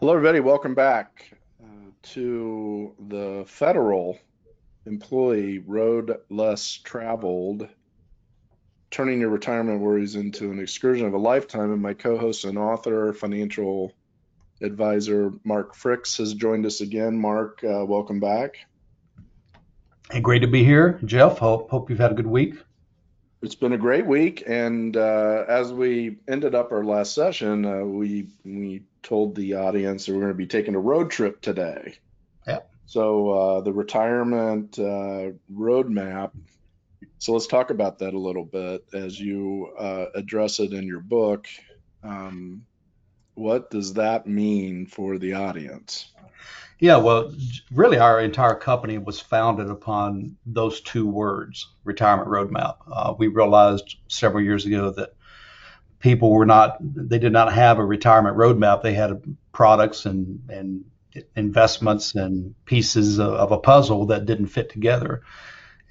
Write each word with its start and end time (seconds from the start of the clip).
Hello, 0.00 0.14
everybody. 0.14 0.40
Welcome 0.40 0.74
back 0.74 1.30
uh, 1.62 1.90
to 2.14 2.94
the 3.08 3.44
Federal 3.46 4.18
Employee 4.86 5.58
Road 5.58 6.16
Less 6.30 6.80
Traveled, 6.82 7.68
turning 8.90 9.20
your 9.20 9.28
retirement 9.28 9.82
worries 9.82 10.16
into 10.16 10.50
an 10.50 10.58
excursion 10.58 11.04
of 11.04 11.12
a 11.12 11.18
lifetime. 11.18 11.70
And 11.70 11.82
my 11.82 11.92
co 11.92 12.16
host 12.16 12.46
and 12.46 12.56
author, 12.56 13.12
financial 13.12 13.92
advisor 14.62 15.34
Mark 15.44 15.76
Fricks, 15.76 16.16
has 16.16 16.32
joined 16.32 16.64
us 16.64 16.80
again. 16.80 17.18
Mark, 17.18 17.62
uh, 17.62 17.84
welcome 17.84 18.20
back. 18.20 18.56
Hey, 20.10 20.20
great 20.20 20.38
to 20.38 20.48
be 20.48 20.64
here, 20.64 20.98
Jeff. 21.04 21.36
Hope, 21.36 21.68
hope 21.68 21.90
you've 21.90 21.98
had 21.98 22.12
a 22.12 22.14
good 22.14 22.26
week. 22.26 22.54
It's 23.42 23.54
been 23.54 23.72
a 23.72 23.78
great 23.78 24.04
week, 24.04 24.42
and 24.46 24.94
uh, 24.96 25.44
as 25.48 25.72
we 25.72 26.18
ended 26.28 26.54
up 26.54 26.72
our 26.72 26.84
last 26.84 27.14
session, 27.14 27.64
uh, 27.64 27.84
we 27.84 28.28
we 28.44 28.82
told 29.02 29.34
the 29.34 29.54
audience 29.54 30.04
that 30.04 30.12
we're 30.12 30.20
going 30.20 30.32
to 30.32 30.36
be 30.36 30.46
taking 30.46 30.74
a 30.74 30.80
road 30.80 31.10
trip 31.10 31.40
today. 31.40 31.96
Yeah. 32.46 32.58
So 32.84 33.30
uh, 33.30 33.60
the 33.62 33.72
retirement 33.72 34.78
uh, 34.78 35.32
roadmap. 35.50 36.32
So 37.16 37.32
let's 37.32 37.46
talk 37.46 37.70
about 37.70 37.98
that 38.00 38.12
a 38.12 38.18
little 38.18 38.44
bit 38.44 38.84
as 38.92 39.18
you 39.18 39.72
uh, 39.78 40.06
address 40.14 40.60
it 40.60 40.74
in 40.74 40.86
your 40.86 41.00
book. 41.00 41.48
Um, 42.02 42.66
what 43.34 43.70
does 43.70 43.94
that 43.94 44.26
mean 44.26 44.84
for 44.84 45.16
the 45.16 45.34
audience? 45.34 46.12
Yeah, 46.80 46.96
well, 46.96 47.30
really, 47.70 47.98
our 47.98 48.20
entire 48.20 48.54
company 48.54 48.96
was 48.96 49.20
founded 49.20 49.68
upon 49.68 50.38
those 50.46 50.80
two 50.80 51.06
words, 51.06 51.68
retirement 51.84 52.30
roadmap. 52.30 52.76
Uh, 52.90 53.14
we 53.18 53.26
realized 53.26 53.96
several 54.08 54.42
years 54.42 54.64
ago 54.64 54.90
that 54.92 55.14
people 55.98 56.32
were 56.32 56.46
not, 56.46 56.78
they 56.80 57.18
did 57.18 57.34
not 57.34 57.52
have 57.52 57.78
a 57.78 57.84
retirement 57.84 58.38
roadmap. 58.38 58.80
They 58.80 58.94
had 58.94 59.22
products 59.52 60.06
and, 60.06 60.40
and 60.48 60.84
investments 61.36 62.14
and 62.14 62.54
pieces 62.64 63.18
of, 63.18 63.34
of 63.34 63.52
a 63.52 63.58
puzzle 63.58 64.06
that 64.06 64.24
didn't 64.24 64.46
fit 64.46 64.70
together. 64.70 65.20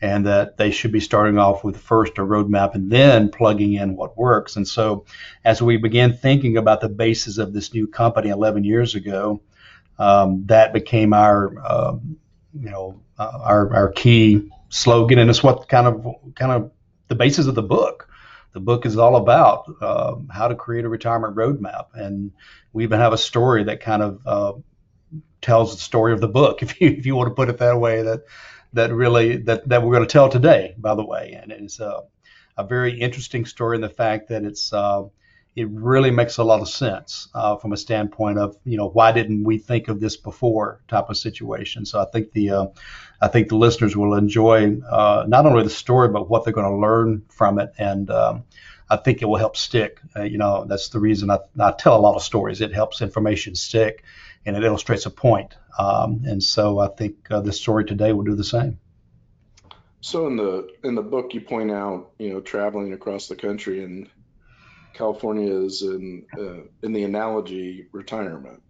And 0.01 0.25
that 0.25 0.57
they 0.57 0.71
should 0.71 0.93
be 0.93 1.01
starting 1.01 1.37
off 1.37 1.63
with 1.63 1.77
first 1.77 2.17
a 2.17 2.21
roadmap 2.21 2.73
and 2.73 2.89
then 2.89 3.29
plugging 3.29 3.73
in 3.73 3.97
what 3.97 4.17
works. 4.17 4.55
And 4.55 4.65
so, 4.65 5.05
as 5.43 5.61
we 5.61 5.75
began 5.75 6.13
thinking 6.13 6.55
about 6.55 6.79
the 6.79 6.87
basis 6.87 7.37
of 7.37 7.51
this 7.51 7.73
new 7.73 7.85
company 7.85 8.29
11 8.29 8.63
years 8.63 8.95
ago, 8.95 9.41
um, 9.99 10.45
that 10.47 10.73
became 10.73 11.13
our 11.13 11.53
um, 11.65 12.17
you 12.53 12.69
know 12.69 12.99
uh, 13.19 13.39
our 13.43 13.73
our 13.75 13.91
key 13.91 14.49
slogan, 14.69 15.19
and 15.19 15.29
it's 15.29 15.43
what 15.43 15.67
kind 15.67 15.85
of 15.85 16.15
kind 16.35 16.51
of 16.51 16.71
the 17.07 17.15
basis 17.15 17.45
of 17.45 17.55
the 17.55 17.61
book. 17.61 18.07
The 18.53 18.59
book 18.59 18.87
is 18.87 18.97
all 18.97 19.15
about 19.15 19.65
uh, 19.79 20.15
how 20.31 20.47
to 20.47 20.55
create 20.55 20.85
a 20.85 20.89
retirement 20.89 21.35
roadmap, 21.35 21.87
and 21.93 22.31
we 22.73 22.83
even 22.83 22.99
have 22.99 23.13
a 23.13 23.17
story 23.17 23.65
that 23.65 23.81
kind 23.81 24.01
of 24.01 24.21
uh, 24.25 24.53
tells 25.41 25.75
the 25.75 25.81
story 25.81 26.13
of 26.13 26.21
the 26.21 26.27
book, 26.27 26.63
if 26.63 26.81
you 26.81 26.87
if 26.89 27.05
you 27.05 27.15
want 27.15 27.29
to 27.29 27.35
put 27.35 27.49
it 27.49 27.59
that 27.59 27.79
way. 27.79 28.01
That 28.01 28.21
that 28.73 28.93
really 28.93 29.37
that 29.37 29.67
that 29.67 29.83
we're 29.83 29.93
going 29.93 30.07
to 30.07 30.11
tell 30.11 30.29
today, 30.29 30.75
by 30.77 30.95
the 30.95 31.05
way, 31.05 31.37
and 31.39 31.51
it's 31.51 31.79
a 31.79 32.03
a 32.57 32.63
very 32.63 32.99
interesting 32.99 33.45
story 33.45 33.77
in 33.77 33.81
the 33.81 33.89
fact 33.89 34.29
that 34.29 34.43
it's 34.43 34.73
uh, 34.73 35.03
it 35.59 35.67
really 35.71 36.09
makes 36.09 36.37
a 36.37 36.43
lot 36.43 36.61
of 36.61 36.69
sense 36.69 37.27
uh, 37.33 37.57
from 37.57 37.73
a 37.73 37.77
standpoint 37.77 38.39
of 38.39 38.55
you 38.63 38.77
know 38.77 38.87
why 38.87 39.11
didn't 39.11 39.43
we 39.43 39.57
think 39.57 39.89
of 39.89 39.99
this 39.99 40.15
before 40.15 40.81
type 40.87 41.09
of 41.09 41.17
situation. 41.17 41.85
So 41.85 41.99
I 41.99 42.05
think 42.05 42.31
the 42.31 42.51
uh, 42.51 42.67
I 43.21 43.27
think 43.27 43.49
the 43.49 43.57
listeners 43.57 43.95
will 43.95 44.13
enjoy 44.13 44.79
uh, 44.79 45.25
not 45.27 45.45
only 45.45 45.63
the 45.63 45.69
story 45.69 46.07
but 46.07 46.29
what 46.29 46.45
they're 46.45 46.53
going 46.53 46.71
to 46.71 46.77
learn 46.77 47.23
from 47.29 47.59
it, 47.59 47.73
and 47.77 48.09
um, 48.09 48.45
I 48.89 48.95
think 48.95 49.21
it 49.21 49.25
will 49.25 49.35
help 49.35 49.57
stick. 49.57 49.99
Uh, 50.15 50.23
you 50.23 50.37
know 50.37 50.63
that's 50.63 50.89
the 50.89 50.99
reason 50.99 51.29
I, 51.29 51.39
I, 51.59 51.73
tell 51.73 51.97
a 51.97 51.99
lot 51.99 52.15
of 52.15 52.23
stories. 52.23 52.61
It 52.61 52.73
helps 52.73 53.01
information 53.01 53.55
stick, 53.55 54.05
and 54.45 54.55
it 54.55 54.63
illustrates 54.63 55.05
a 55.07 55.11
point. 55.11 55.55
Um, 55.77 56.21
and 56.25 56.41
so 56.41 56.79
I 56.79 56.87
think 56.87 57.15
uh, 57.29 57.41
the 57.41 57.51
story 57.51 57.83
today 57.83 58.13
will 58.13 58.23
do 58.23 58.35
the 58.35 58.45
same. 58.45 58.79
So 59.99 60.27
in 60.27 60.37
the 60.37 60.69
in 60.85 60.95
the 60.95 61.01
book, 61.01 61.33
you 61.33 61.41
point 61.41 61.69
out 61.69 62.11
you 62.17 62.29
know 62.29 62.39
traveling 62.39 62.93
across 62.93 63.27
the 63.27 63.35
country 63.35 63.83
and 63.83 64.07
California 64.93 65.53
is 65.53 65.81
in 65.81 66.25
uh, 66.37 66.63
in 66.83 66.93
the 66.93 67.03
analogy 67.03 67.87
retirement. 67.91 68.61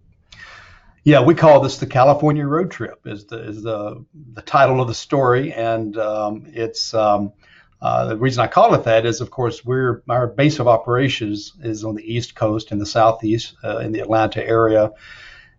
Yeah, 1.03 1.21
we 1.21 1.33
call 1.33 1.61
this 1.61 1.77
the 1.77 1.87
California 1.87 2.45
road 2.45 2.71
trip. 2.71 2.99
is 3.05 3.25
the 3.25 3.49
is 3.49 3.63
the 3.63 4.05
the 4.33 4.41
title 4.41 4.81
of 4.81 4.87
the 4.87 4.93
story, 4.93 5.53
and 5.53 5.97
um, 5.97 6.45
it's 6.47 6.93
um, 6.93 7.33
uh, 7.81 8.05
the 8.07 8.17
reason 8.17 8.43
I 8.43 8.47
call 8.47 8.73
it 8.73 8.83
that 8.83 9.05
is, 9.05 9.21
of 9.21 9.31
course, 9.31 9.63
we're 9.63 10.03
our 10.09 10.27
base 10.27 10.59
of 10.59 10.67
operations 10.67 11.53
is 11.61 11.85
on 11.85 11.95
the 11.95 12.13
East 12.13 12.35
Coast 12.35 12.71
in 12.71 12.79
the 12.79 12.85
Southeast 12.85 13.55
uh, 13.63 13.77
in 13.77 13.91
the 13.91 14.01
Atlanta 14.01 14.45
area. 14.45 14.91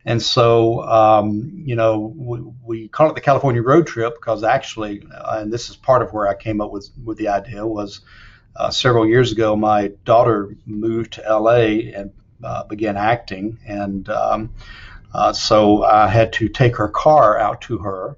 And 0.04 0.22
so, 0.22 0.82
um, 0.82 1.50
you 1.64 1.76
know, 1.76 2.14
we, 2.16 2.40
we, 2.64 2.88
call 2.88 3.10
it 3.10 3.14
the 3.14 3.20
California 3.20 3.60
road 3.60 3.86
trip 3.86 4.14
because 4.14 4.42
actually, 4.42 5.02
uh, 5.14 5.40
and 5.40 5.52
this 5.52 5.68
is 5.68 5.76
part 5.76 6.00
of 6.00 6.12
where 6.12 6.26
I 6.26 6.34
came 6.34 6.60
up 6.60 6.70
with 6.70 6.90
with 7.04 7.18
the 7.18 7.28
idea 7.28 7.66
was 7.66 8.00
uh, 8.56 8.70
several 8.70 9.06
years 9.06 9.32
ago, 9.32 9.56
my 9.56 9.92
daughter 10.04 10.56
moved 10.66 11.14
to 11.14 11.22
LA 11.22 11.90
and 11.94 12.10
uh, 12.42 12.64
began 12.64 12.96
acting, 12.96 13.58
and 13.66 14.08
um, 14.08 14.52
uh, 15.12 15.32
so 15.32 15.84
I 15.84 16.08
had 16.08 16.32
to 16.34 16.48
take 16.48 16.76
her 16.76 16.88
car 16.88 17.38
out 17.38 17.60
to 17.62 17.78
her, 17.78 18.16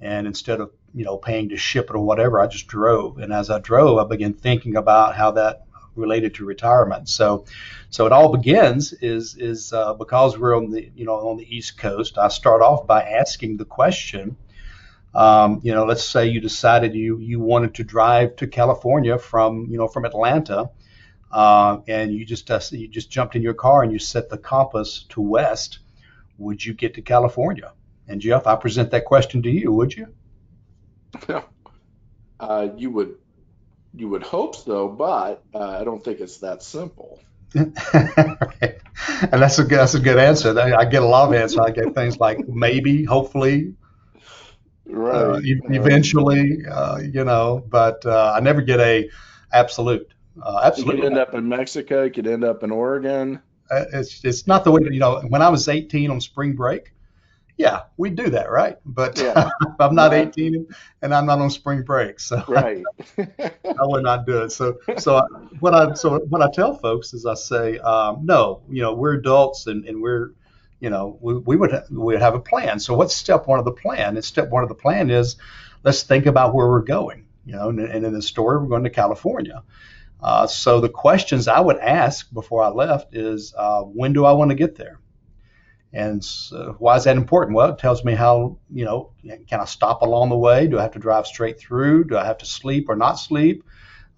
and 0.00 0.26
instead 0.26 0.60
of 0.60 0.70
you 0.94 1.04
know 1.04 1.16
paying 1.16 1.48
to 1.50 1.56
ship 1.56 1.90
it 1.90 1.96
or 1.96 2.04
whatever, 2.04 2.40
I 2.40 2.46
just 2.46 2.66
drove. 2.66 3.18
And 3.18 3.32
as 3.32 3.50
I 3.50 3.58
drove, 3.58 3.98
I 3.98 4.08
began 4.08 4.32
thinking 4.32 4.76
about 4.76 5.16
how 5.16 5.32
that 5.32 5.64
related 5.96 6.34
to 6.34 6.44
retirement. 6.44 7.08
So, 7.08 7.44
so 7.90 8.06
it 8.06 8.12
all 8.12 8.32
begins 8.32 8.92
is 8.94 9.36
is 9.36 9.72
uh, 9.72 9.94
because 9.94 10.38
we're 10.38 10.56
on 10.56 10.70
the 10.70 10.90
you 10.94 11.04
know 11.04 11.14
on 11.14 11.36
the 11.36 11.56
East 11.56 11.78
Coast. 11.78 12.18
I 12.18 12.28
start 12.28 12.62
off 12.62 12.86
by 12.86 13.02
asking 13.02 13.56
the 13.56 13.64
question 13.64 14.36
um, 15.14 15.60
you 15.62 15.72
know, 15.72 15.84
let's 15.84 16.04
say 16.04 16.26
you 16.26 16.40
decided 16.40 16.94
you 16.94 17.18
you 17.18 17.40
wanted 17.40 17.74
to 17.74 17.84
drive 17.84 18.36
to 18.36 18.46
California 18.46 19.18
from 19.18 19.66
you 19.70 19.78
know 19.78 19.86
from 19.86 20.04
Atlanta, 20.04 20.70
uh, 21.30 21.78
and 21.86 22.12
you 22.12 22.24
just 22.24 22.50
uh, 22.50 22.60
you 22.70 22.88
just 22.88 23.10
jumped 23.10 23.36
in 23.36 23.42
your 23.42 23.54
car 23.54 23.82
and 23.82 23.92
you 23.92 23.98
set 23.98 24.28
the 24.28 24.38
compass 24.38 25.04
to 25.10 25.20
west. 25.20 25.78
Would 26.38 26.64
you 26.64 26.74
get 26.74 26.94
to 26.94 27.02
California? 27.02 27.72
And 28.08 28.20
Jeff, 28.20 28.46
I 28.46 28.56
present 28.56 28.90
that 28.90 29.04
question 29.04 29.42
to 29.42 29.50
you. 29.50 29.72
Would 29.72 29.94
you? 29.94 30.14
Uh, 32.40 32.68
you 32.76 32.90
would 32.90 33.14
you 33.94 34.08
would 34.08 34.22
hope 34.22 34.56
so, 34.56 34.88
but 34.88 35.42
uh, 35.54 35.78
I 35.80 35.84
don't 35.84 36.02
think 36.02 36.20
it's 36.20 36.38
that 36.38 36.62
simple. 36.62 37.20
right. 37.54 38.78
And 39.30 39.40
that's 39.42 39.58
a 39.58 39.64
that's 39.64 39.94
a 39.94 40.00
good 40.00 40.18
answer. 40.18 40.58
I 40.58 40.84
get 40.84 41.02
a 41.02 41.06
lot 41.06 41.28
of 41.28 41.34
answers. 41.34 41.58
I 41.58 41.70
get 41.70 41.94
things 41.94 42.18
like 42.18 42.46
maybe, 42.48 43.04
hopefully, 43.04 43.74
right, 44.94 45.14
uh, 45.14 45.40
eventually, 45.42 46.64
uh, 46.66 46.98
you 46.98 47.24
know, 47.24 47.64
but 47.68 48.04
uh, 48.06 48.32
I 48.36 48.40
never 48.40 48.62
get 48.62 48.80
a 48.80 49.08
absolute. 49.52 50.08
Uh, 50.42 50.60
absolutely. 50.64 50.96
You 50.96 51.02
could 51.02 51.12
end 51.12 51.20
up 51.20 51.34
in 51.34 51.48
Mexico. 51.48 52.04
You 52.04 52.10
could 52.10 52.26
end 52.26 52.44
up 52.44 52.62
in 52.62 52.70
Oregon. 52.70 53.40
Uh, 53.70 53.84
it's 53.92 54.24
it's 54.24 54.46
not 54.46 54.64
the 54.64 54.70
way 54.70 54.80
you 54.90 55.00
know. 55.00 55.20
When 55.28 55.42
I 55.42 55.48
was 55.48 55.68
18 55.68 56.10
on 56.10 56.20
spring 56.20 56.54
break, 56.54 56.92
yeah, 57.56 57.82
we 57.96 58.10
do 58.10 58.30
that, 58.30 58.50
right? 58.50 58.76
But 58.84 59.18
yeah. 59.18 59.48
I'm 59.80 59.94
not 59.94 60.12
18 60.12 60.66
and 61.02 61.14
I'm 61.14 61.26
not 61.26 61.38
on 61.38 61.50
spring 61.50 61.82
break, 61.82 62.18
so 62.18 62.42
right. 62.48 62.82
I 63.18 63.86
would 63.86 64.02
not 64.02 64.26
do 64.26 64.42
it. 64.42 64.50
So 64.50 64.78
so 64.98 65.16
I, 65.16 65.22
what 65.60 65.74
I 65.74 65.94
so 65.94 66.18
what 66.28 66.42
I 66.42 66.50
tell 66.50 66.76
folks 66.76 67.14
is 67.14 67.26
I 67.26 67.34
say 67.34 67.78
um, 67.78 68.26
no, 68.26 68.62
you 68.68 68.82
know, 68.82 68.92
we're 68.92 69.14
adults 69.14 69.66
and, 69.66 69.84
and 69.86 70.02
we're 70.02 70.32
you 70.84 70.90
know, 70.90 71.16
we, 71.22 71.34
we 71.34 71.56
would 71.56 71.72
we 71.90 71.96
would 71.96 72.20
have 72.20 72.34
a 72.34 72.40
plan. 72.40 72.78
So 72.78 72.92
what's 72.92 73.16
step 73.16 73.46
one 73.46 73.58
of 73.58 73.64
the 73.64 73.72
plan? 73.72 74.16
And 74.16 74.24
step 74.24 74.50
one 74.50 74.62
of 74.62 74.68
the 74.68 74.74
plan 74.74 75.10
is 75.10 75.36
let's 75.82 76.02
think 76.02 76.26
about 76.26 76.54
where 76.54 76.68
we're 76.68 76.82
going. 76.82 77.24
You 77.46 77.54
know, 77.56 77.70
and, 77.70 77.80
and 77.80 78.04
in 78.04 78.12
the 78.12 78.20
story 78.20 78.58
we're 78.58 78.68
going 78.68 78.84
to 78.84 78.90
California. 78.90 79.62
Uh, 80.22 80.46
so 80.46 80.80
the 80.80 80.90
questions 80.90 81.48
I 81.48 81.58
would 81.58 81.78
ask 81.78 82.30
before 82.30 82.62
I 82.62 82.68
left 82.68 83.14
is 83.14 83.54
uh, 83.56 83.80
when 83.80 84.12
do 84.12 84.26
I 84.26 84.32
want 84.32 84.50
to 84.50 84.54
get 84.54 84.76
there? 84.76 85.00
And 85.90 86.22
so 86.22 86.76
why 86.78 86.96
is 86.96 87.04
that 87.04 87.16
important? 87.16 87.56
Well, 87.56 87.72
it 87.72 87.78
tells 87.78 88.04
me 88.04 88.12
how, 88.12 88.58
you 88.70 88.84
know, 88.84 89.12
can 89.48 89.60
I 89.60 89.64
stop 89.64 90.02
along 90.02 90.28
the 90.28 90.36
way? 90.36 90.66
Do 90.66 90.78
I 90.78 90.82
have 90.82 90.92
to 90.92 90.98
drive 90.98 91.26
straight 91.26 91.58
through? 91.58 92.04
Do 92.04 92.18
I 92.18 92.26
have 92.26 92.38
to 92.38 92.46
sleep 92.46 92.90
or 92.90 92.96
not 92.96 93.14
sleep? 93.14 93.64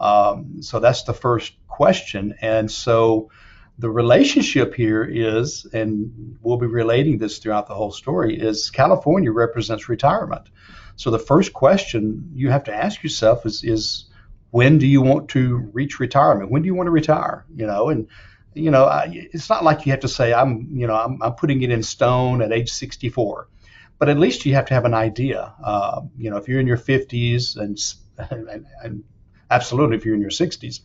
Um, 0.01 0.63
so 0.63 0.81
that's 0.81 1.05
the 1.05 1.15
first 1.15 1.53
question. 1.69 2.35
And 2.41 2.69
so 2.69 3.31
the 3.79 3.91
relationship 3.91 4.75
here 4.75 5.05
is, 5.05 5.67
and 5.73 6.39
we'll 6.41 6.57
be 6.57 6.67
relating 6.67 7.19
this 7.19 7.39
throughout 7.39 7.67
the 7.67 7.75
whole 7.75 7.93
story, 7.93 8.39
is 8.39 8.71
California 8.71 9.31
represents 9.31 9.89
retirement. 9.89 10.49
So 10.97 11.11
the 11.11 11.19
first 11.19 11.53
question 11.53 12.31
you 12.35 12.51
have 12.51 12.65
to 12.65 12.75
ask 12.75 13.03
yourself 13.03 13.45
is, 13.45 13.63
is 13.63 14.07
when 14.51 14.79
do 14.79 14.87
you 14.87 15.03
want 15.03 15.29
to 15.31 15.57
reach 15.75 16.01
retirement? 16.01 16.51
When 16.51 16.63
do 16.63 16.67
you 16.67 16.75
want 16.75 16.87
to 16.87 16.93
retire? 16.93 17.45
You 17.55 17.67
know, 17.67 17.91
and 17.91 18.09
you 18.55 18.71
know, 18.71 18.87
I, 18.87 19.29
it's 19.33 19.51
not 19.51 19.63
like 19.63 19.85
you 19.85 19.93
have 19.93 20.01
to 20.01 20.09
say 20.09 20.33
I'm, 20.33 20.69
you 20.73 20.87
know, 20.87 20.95
I'm, 20.95 21.23
I'm 21.23 21.35
putting 21.35 21.61
it 21.61 21.71
in 21.71 21.83
stone 21.83 22.41
at 22.41 22.53
age 22.53 22.73
64, 22.73 23.49
but 23.99 24.09
at 24.09 24.19
least 24.19 24.47
you 24.47 24.55
have 24.55 24.65
to 24.67 24.75
have 24.75 24.87
an 24.87 24.95
idea. 24.95 25.53
Uh, 25.63 26.01
you 26.17 26.31
know, 26.31 26.39
if 26.39 26.49
you're 26.49 26.61
in 26.61 26.67
your 26.67 26.79
50s 26.79 27.59
and, 27.59 27.79
and, 28.31 28.67
and 28.83 29.05
absolutely 29.51 29.99
if 29.99 30.07
you're 30.07 30.15
in 30.15 30.23
your 30.23 30.31
60s, 30.31 30.81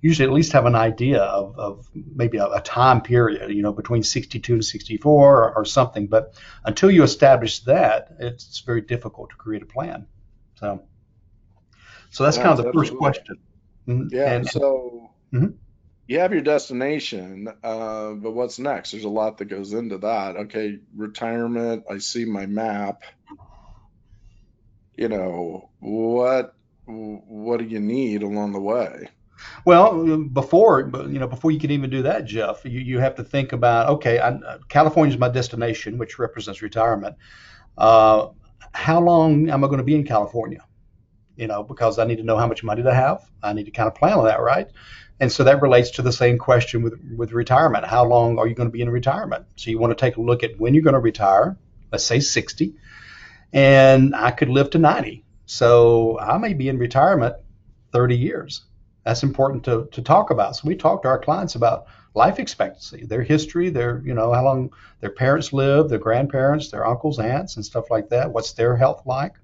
usually 0.00 0.28
at 0.28 0.32
least 0.32 0.52
have 0.52 0.66
an 0.66 0.74
idea 0.74 1.22
of, 1.22 1.58
of 1.58 1.88
maybe 1.94 2.38
a, 2.38 2.46
a 2.46 2.60
time 2.60 3.00
period, 3.00 3.50
you 3.50 3.62
know, 3.62 3.72
between 3.72 4.02
62 4.02 4.54
and 4.54 4.64
64 4.64 5.12
or, 5.12 5.56
or, 5.56 5.64
something. 5.64 6.06
But 6.06 6.34
until 6.64 6.90
you 6.90 7.02
establish 7.02 7.60
that, 7.60 8.14
it's 8.20 8.60
very 8.60 8.80
difficult 8.80 9.30
to 9.30 9.36
create 9.36 9.62
a 9.62 9.66
plan. 9.66 10.06
So, 10.60 10.84
so 12.10 12.24
that's 12.24 12.36
kind 12.36 12.58
of 12.58 12.64
the 12.64 12.72
first 12.72 12.94
question. 12.96 13.38
Mm-hmm. 13.88 14.14
Yeah. 14.14 14.32
And, 14.32 14.48
so 14.48 15.10
mm-hmm. 15.32 15.52
you 16.06 16.20
have 16.20 16.32
your 16.32 16.42
destination, 16.42 17.48
uh, 17.62 18.12
but 18.12 18.32
what's 18.32 18.58
next? 18.58 18.92
There's 18.92 19.04
a 19.04 19.08
lot 19.08 19.38
that 19.38 19.46
goes 19.46 19.72
into 19.72 19.98
that. 19.98 20.36
Okay, 20.36 20.78
retirement. 20.94 21.84
I 21.90 21.98
see 21.98 22.24
my 22.24 22.46
map. 22.46 23.02
You 24.96 25.08
know 25.08 25.70
what? 25.80 26.54
What 26.86 27.58
do 27.58 27.66
you 27.66 27.80
need 27.80 28.22
along 28.22 28.52
the 28.52 28.60
way? 28.60 29.10
Well, 29.64 30.18
before 30.28 30.80
you 30.80 31.18
know, 31.18 31.26
before 31.26 31.50
you 31.50 31.60
can 31.60 31.70
even 31.70 31.90
do 31.90 32.02
that, 32.02 32.24
Jeff, 32.24 32.64
you, 32.64 32.80
you 32.80 32.98
have 32.98 33.14
to 33.16 33.24
think 33.24 33.52
about 33.52 33.88
okay, 33.96 34.20
California 34.68 35.14
is 35.14 35.18
my 35.18 35.28
destination, 35.28 35.98
which 35.98 36.18
represents 36.18 36.62
retirement. 36.62 37.16
Uh, 37.76 38.28
how 38.72 39.00
long 39.00 39.50
am 39.50 39.64
I 39.64 39.66
going 39.66 39.78
to 39.78 39.84
be 39.84 39.94
in 39.94 40.04
California? 40.04 40.64
You 41.36 41.46
know, 41.46 41.62
because 41.62 41.98
I 41.98 42.04
need 42.04 42.16
to 42.16 42.24
know 42.24 42.36
how 42.36 42.46
much 42.46 42.64
money 42.64 42.82
to 42.82 42.92
have. 42.92 43.22
I 43.42 43.52
need 43.52 43.64
to 43.64 43.70
kind 43.70 43.86
of 43.86 43.94
plan 43.94 44.18
on 44.18 44.24
that, 44.24 44.40
right? 44.40 44.68
And 45.20 45.30
so 45.30 45.44
that 45.44 45.62
relates 45.62 45.90
to 45.92 46.02
the 46.02 46.12
same 46.12 46.38
question 46.38 46.82
with 46.82 46.94
with 47.16 47.32
retirement. 47.32 47.84
How 47.84 48.04
long 48.04 48.38
are 48.38 48.46
you 48.46 48.54
going 48.54 48.68
to 48.68 48.72
be 48.72 48.82
in 48.82 48.90
retirement? 48.90 49.46
So 49.56 49.70
you 49.70 49.78
want 49.78 49.96
to 49.96 50.00
take 50.00 50.16
a 50.16 50.20
look 50.20 50.42
at 50.42 50.58
when 50.58 50.74
you're 50.74 50.84
going 50.84 50.94
to 50.94 51.00
retire. 51.00 51.56
Let's 51.90 52.04
say 52.04 52.20
60, 52.20 52.74
and 53.52 54.14
I 54.14 54.30
could 54.30 54.50
live 54.50 54.70
to 54.70 54.78
90. 54.78 55.24
So 55.46 56.18
I 56.20 56.36
may 56.36 56.52
be 56.52 56.68
in 56.68 56.76
retirement 56.76 57.36
30 57.92 58.16
years 58.16 58.67
that's 59.08 59.22
important 59.22 59.64
to, 59.64 59.88
to 59.92 60.02
talk 60.02 60.28
about. 60.28 60.54
So 60.54 60.68
we 60.68 60.76
talk 60.76 61.00
to 61.00 61.08
our 61.08 61.18
clients 61.18 61.54
about 61.54 61.86
life 62.12 62.38
expectancy, 62.38 63.06
their 63.06 63.22
history, 63.22 63.70
their, 63.70 64.02
you 64.04 64.12
know, 64.12 64.34
how 64.34 64.44
long 64.44 64.70
their 65.00 65.08
parents 65.08 65.50
lived, 65.50 65.88
their 65.88 65.98
grandparents, 65.98 66.70
their 66.70 66.86
uncles, 66.86 67.18
aunts, 67.18 67.56
and 67.56 67.64
stuff 67.64 67.90
like 67.90 68.10
that. 68.10 68.30
What's 68.30 68.52
their 68.52 68.76
health 68.76 69.06
like? 69.06 69.36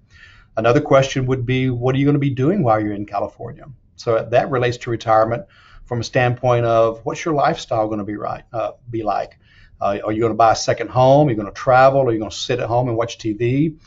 Another 0.58 0.82
question 0.82 1.24
would 1.24 1.46
be, 1.46 1.70
what 1.70 1.94
are 1.94 1.98
you 1.98 2.04
going 2.04 2.12
to 2.12 2.20
be 2.20 2.28
doing 2.28 2.62
while 2.62 2.78
you're 2.78 2.92
in 2.92 3.06
California? 3.06 3.64
So 3.96 4.28
that 4.30 4.50
relates 4.50 4.76
to 4.78 4.90
retirement 4.90 5.46
from 5.86 6.00
a 6.00 6.04
standpoint 6.04 6.66
of 6.66 7.00
what's 7.04 7.24
your 7.24 7.32
lifestyle 7.32 7.86
going 7.86 8.00
to 8.00 8.04
be 8.04 8.16
right, 8.16 8.44
uh, 8.52 8.72
be 8.90 9.02
like? 9.02 9.38
Uh, 9.80 9.98
are 10.04 10.12
you 10.12 10.20
going 10.20 10.32
to 10.32 10.36
buy 10.36 10.52
a 10.52 10.56
second 10.56 10.90
home? 10.90 11.28
Are 11.28 11.30
you 11.30 11.36
going 11.36 11.48
to 11.48 11.54
travel? 11.54 12.02
Are 12.02 12.12
you 12.12 12.18
going 12.18 12.30
to 12.30 12.36
sit 12.36 12.60
at 12.60 12.68
home 12.68 12.88
and 12.88 12.98
watch 12.98 13.16
TV? 13.16 13.78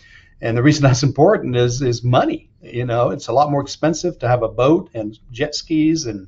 And 0.42 0.58
the 0.58 0.64
reason 0.64 0.82
that's 0.88 1.04
important 1.04 1.56
is 1.56 1.84
is 1.84 2.04
money. 2.04 2.47
You 2.62 2.86
know, 2.86 3.12
it's 3.12 3.28
a 3.28 3.34
lot 3.34 3.52
more 3.52 3.62
expensive 3.62 4.20
to 4.20 4.28
have 4.28 4.44
a 4.44 4.50
boat 4.50 4.90
and 4.94 5.18
jet 5.32 5.56
skis 5.56 6.06
and 6.06 6.28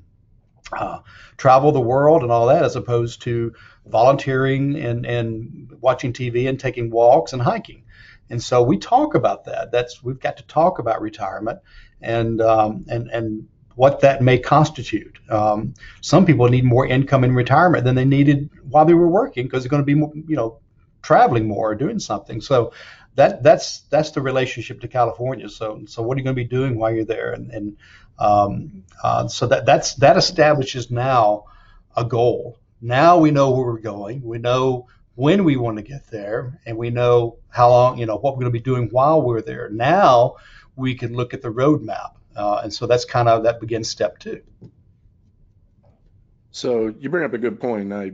uh, 0.72 1.00
travel 1.38 1.72
the 1.72 1.80
world 1.80 2.22
and 2.22 2.32
all 2.32 2.48
that, 2.48 2.64
as 2.64 2.76
opposed 2.76 3.22
to 3.24 3.54
volunteering 3.86 4.76
and 4.76 5.06
and 5.06 5.72
watching 5.82 6.14
TV 6.14 6.48
and 6.48 6.60
taking 6.60 6.92
walks 6.92 7.34
and 7.34 7.42
hiking. 7.42 7.84
And 8.30 8.42
so 8.42 8.62
we 8.62 8.78
talk 8.78 9.16
about 9.16 9.46
that. 9.46 9.72
That's 9.72 10.04
we've 10.04 10.20
got 10.20 10.38
to 10.38 10.44
talk 10.44 10.80
about 10.80 11.02
retirement 11.02 11.60
and 12.02 12.42
um, 12.42 12.86
and 12.88 13.10
and 13.10 13.48
what 13.76 14.02
that 14.02 14.22
may 14.22 14.38
constitute. 14.38 15.20
Um, 15.30 15.74
some 16.02 16.26
people 16.26 16.48
need 16.50 16.66
more 16.66 16.86
income 16.86 17.24
in 17.24 17.34
retirement 17.34 17.86
than 17.86 17.96
they 17.96 18.06
needed 18.06 18.50
while 18.64 18.86
they 18.86 18.94
were 18.94 19.08
working 19.08 19.46
because 19.46 19.64
they're 19.64 19.70
going 19.70 19.86
to 19.86 19.86
be, 19.86 19.94
you 20.28 20.36
know, 20.36 20.60
traveling 21.02 21.48
more 21.48 21.72
or 21.72 21.76
doing 21.76 21.98
something. 21.98 22.42
So 22.42 22.74
that 23.20 23.44
that's 23.44 23.82
that's 23.92 24.12
the 24.12 24.22
relationship 24.22 24.80
to 24.80 24.88
California. 24.88 25.50
So 25.50 25.84
so 25.86 26.02
what 26.02 26.16
are 26.16 26.20
you 26.20 26.24
going 26.24 26.36
to 26.38 26.42
be 26.42 26.48
doing 26.48 26.78
while 26.78 26.92
you're 26.92 27.04
there? 27.04 27.34
And, 27.34 27.52
and 27.52 27.78
um, 28.18 28.84
uh, 29.04 29.28
so 29.28 29.46
that 29.48 29.66
that's 29.66 29.96
that 29.96 30.16
establishes 30.16 30.90
now 30.90 31.44
a 31.98 32.06
goal. 32.06 32.58
Now 32.82 33.18
we 33.18 33.32
know 33.32 33.52
where 33.52 33.66
we're 33.66 33.80
going. 33.80 34.22
We 34.24 34.38
know 34.38 34.88
when 35.16 35.44
we 35.44 35.58
want 35.58 35.76
to 35.78 35.84
get 35.84 36.08
there, 36.08 36.62
and 36.66 36.78
we 36.78 36.92
know 36.92 37.38
how 37.50 37.70
long. 37.70 37.98
You 37.98 38.06
know 38.06 38.16
what 38.16 38.36
we're 38.36 38.44
going 38.44 38.54
to 38.54 38.60
be 38.60 38.64
doing 38.64 38.88
while 38.90 39.22
we're 39.22 39.42
there. 39.42 39.70
Now 39.70 40.38
we 40.78 40.96
can 40.96 41.14
look 41.14 41.34
at 41.34 41.42
the 41.42 41.50
roadmap, 41.50 42.12
uh, 42.38 42.62
and 42.64 42.74
so 42.74 42.88
that's 42.88 43.04
kind 43.04 43.28
of 43.28 43.44
that 43.44 43.60
begins 43.60 43.90
step 43.90 44.18
two. 44.20 44.42
So 46.52 46.94
you 46.98 47.10
bring 47.10 47.26
up 47.26 47.34
a 47.34 47.38
good 47.38 47.60
point. 47.60 47.92
I 47.92 48.14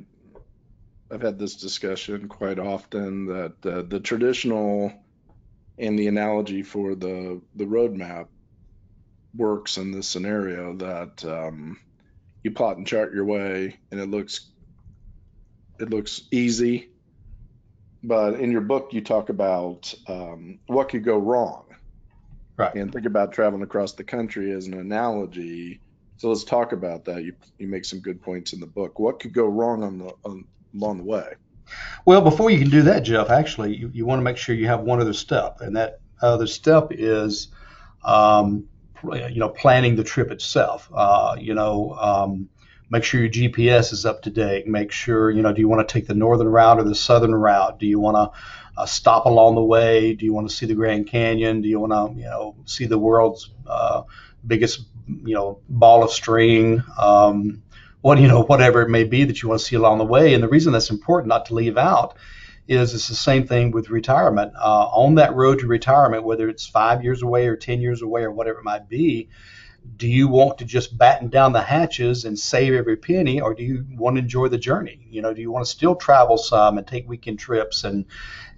I've 1.11 1.21
had 1.21 1.37
this 1.37 1.55
discussion 1.55 2.27
quite 2.27 2.59
often 2.59 3.27
that 3.27 3.65
uh, 3.65 3.83
the 3.87 3.99
traditional 3.99 4.91
and 5.77 5.99
the 5.99 6.07
analogy 6.07 6.63
for 6.63 6.95
the 6.95 7.41
the 7.55 7.65
roadmap 7.65 8.27
works 9.35 9.77
in 9.77 9.91
this 9.91 10.07
scenario 10.07 10.75
that 10.77 11.25
um, 11.25 11.79
you 12.43 12.51
plot 12.51 12.77
and 12.77 12.87
chart 12.87 13.13
your 13.13 13.25
way 13.25 13.77
and 13.91 13.99
it 13.99 14.09
looks 14.09 14.49
it 15.79 15.89
looks 15.89 16.21
easy 16.31 16.89
but 18.05 18.35
in 18.35 18.51
your 18.51 18.61
book 18.61 18.93
you 18.93 19.01
talk 19.01 19.29
about 19.29 19.93
um, 20.07 20.59
what 20.67 20.89
could 20.89 21.03
go 21.03 21.17
wrong. 21.17 21.65
Right. 22.57 22.73
And 22.75 22.93
think 22.93 23.05
about 23.05 23.33
traveling 23.33 23.63
across 23.63 23.93
the 23.93 24.03
country 24.03 24.51
as 24.51 24.67
an 24.67 24.75
analogy. 24.75 25.81
So 26.17 26.29
let's 26.29 26.43
talk 26.43 26.71
about 26.71 27.03
that. 27.05 27.23
You 27.23 27.33
you 27.57 27.67
make 27.67 27.83
some 27.83 27.99
good 27.99 28.21
points 28.21 28.53
in 28.53 28.59
the 28.59 28.67
book. 28.67 28.99
What 28.99 29.19
could 29.19 29.33
go 29.33 29.45
wrong 29.45 29.83
on 29.83 29.97
the 29.97 30.13
on 30.23 30.45
along 30.75 30.97
the 30.97 31.03
way? 31.03 31.33
Well, 32.05 32.21
before 32.21 32.51
you 32.51 32.59
can 32.59 32.69
do 32.69 32.83
that, 32.83 33.01
Jeff, 33.01 33.29
actually, 33.29 33.75
you, 33.75 33.89
you 33.93 34.05
want 34.05 34.19
to 34.19 34.23
make 34.23 34.37
sure 34.37 34.55
you 34.55 34.67
have 34.67 34.81
one 34.81 35.01
other 35.01 35.13
step, 35.13 35.61
and 35.61 35.75
that 35.75 35.99
other 36.21 36.47
step 36.47 36.89
is, 36.91 37.47
um, 38.03 38.67
you 39.03 39.39
know, 39.39 39.49
planning 39.49 39.95
the 39.95 40.03
trip 40.03 40.31
itself. 40.31 40.89
Uh, 40.93 41.35
you 41.39 41.53
know, 41.53 41.93
um, 41.93 42.49
make 42.89 43.03
sure 43.03 43.21
your 43.21 43.29
GPS 43.29 43.91
is 43.93 44.05
up 44.05 44.21
to 44.23 44.29
date. 44.29 44.67
Make 44.67 44.91
sure, 44.91 45.31
you 45.31 45.41
know, 45.41 45.53
do 45.53 45.61
you 45.61 45.67
want 45.67 45.87
to 45.87 45.91
take 45.91 46.07
the 46.07 46.13
northern 46.13 46.47
route 46.47 46.79
or 46.79 46.83
the 46.83 46.95
southern 46.95 47.33
route? 47.33 47.79
Do 47.79 47.87
you 47.87 47.99
want 47.99 48.15
to 48.15 48.81
uh, 48.81 48.85
stop 48.85 49.25
along 49.25 49.55
the 49.55 49.63
way? 49.63 50.13
Do 50.13 50.25
you 50.25 50.33
want 50.33 50.49
to 50.49 50.55
see 50.55 50.65
the 50.65 50.75
Grand 50.75 51.07
Canyon? 51.07 51.61
Do 51.61 51.67
you 51.67 51.79
want 51.79 51.93
to, 51.93 52.19
you 52.19 52.25
know, 52.25 52.55
see 52.65 52.85
the 52.85 52.99
world's 52.99 53.51
uh, 53.65 54.03
biggest, 54.45 54.81
you 55.07 55.33
know, 55.33 55.59
ball 55.67 56.03
of 56.03 56.11
string? 56.11 56.83
Um, 56.97 57.63
what 58.05 58.19
you 58.19 58.27
know 58.27 58.43
whatever 58.43 58.83
it 58.83 58.89
may 58.89 59.03
be 59.03 59.23
that 59.23 59.41
you 59.41 59.49
want 59.49 59.59
to 59.59 59.65
see 59.65 59.75
along 59.75 59.97
the 59.97 60.05
way. 60.05 60.35
And 60.35 60.43
the 60.43 60.47
reason 60.47 60.71
that's 60.71 60.91
important 60.91 61.27
not 61.27 61.47
to 61.47 61.55
leave 61.55 61.75
out 61.75 62.15
is 62.67 62.93
it's 62.93 63.07
the 63.07 63.15
same 63.15 63.47
thing 63.47 63.71
with 63.71 63.89
retirement. 63.89 64.53
Uh, 64.55 64.85
on 64.89 65.15
that 65.15 65.33
road 65.33 65.57
to 65.57 65.65
retirement, 65.65 66.23
whether 66.23 66.47
it's 66.47 66.67
five 66.67 67.03
years 67.03 67.23
away 67.23 67.47
or 67.47 67.55
ten 67.55 67.81
years 67.81 68.03
away 68.03 68.21
or 68.21 68.29
whatever 68.29 68.59
it 68.59 68.63
might 68.63 68.87
be, 68.87 69.29
do 69.97 70.07
you 70.07 70.27
want 70.27 70.57
to 70.57 70.65
just 70.65 70.97
batten 70.97 71.29
down 71.29 71.53
the 71.53 71.61
hatches 71.61 72.25
and 72.25 72.37
save 72.37 72.73
every 72.73 72.97
penny 72.97 73.39
or 73.39 73.53
do 73.53 73.63
you 73.63 73.85
want 73.91 74.15
to 74.15 74.21
enjoy 74.21 74.47
the 74.47 74.57
journey? 74.57 75.05
You 75.09 75.21
know 75.21 75.33
do 75.33 75.41
you 75.41 75.51
want 75.51 75.65
to 75.65 75.71
still 75.71 75.95
travel 75.95 76.37
some 76.37 76.77
and 76.77 76.85
take 76.85 77.07
weekend 77.07 77.39
trips 77.39 77.83
and 77.83 78.05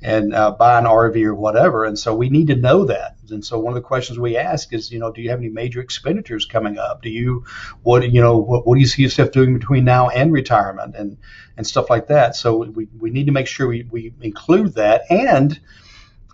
and 0.01 0.33
uh, 0.33 0.51
buy 0.51 0.77
an 0.77 0.85
rv 0.85 1.23
or 1.23 1.35
whatever? 1.35 1.85
And 1.85 1.97
so 1.97 2.15
we 2.15 2.29
need 2.29 2.47
to 2.47 2.55
know 2.55 2.85
that. 2.85 3.17
And 3.29 3.43
so 3.43 3.59
one 3.59 3.73
of 3.73 3.75
the 3.75 3.87
questions 3.87 4.17
we 4.17 4.37
ask 4.37 4.73
is 4.73 4.91
you 4.91 4.99
know 4.99 5.11
do 5.11 5.21
you 5.21 5.29
have 5.29 5.39
any 5.39 5.49
major 5.49 5.81
expenditures 5.81 6.45
coming 6.45 6.77
up? 6.77 7.01
Do 7.01 7.09
you 7.09 7.45
what 7.83 8.09
you 8.11 8.21
know 8.21 8.37
what, 8.37 8.65
what 8.65 8.75
do 8.75 8.81
you 8.81 8.87
see 8.87 9.03
yourself 9.03 9.31
doing 9.31 9.53
between 9.53 9.85
now 9.85 10.09
and 10.09 10.31
retirement 10.31 10.95
and 10.95 11.17
and 11.57 11.67
stuff 11.67 11.89
like 11.89 12.07
that? 12.07 12.35
So 12.35 12.57
we, 12.57 12.87
we 12.97 13.09
need 13.09 13.25
to 13.25 13.31
make 13.31 13.47
sure 13.47 13.67
we, 13.67 13.83
we 13.89 14.13
include 14.21 14.75
that. 14.75 15.03
And 15.09 15.59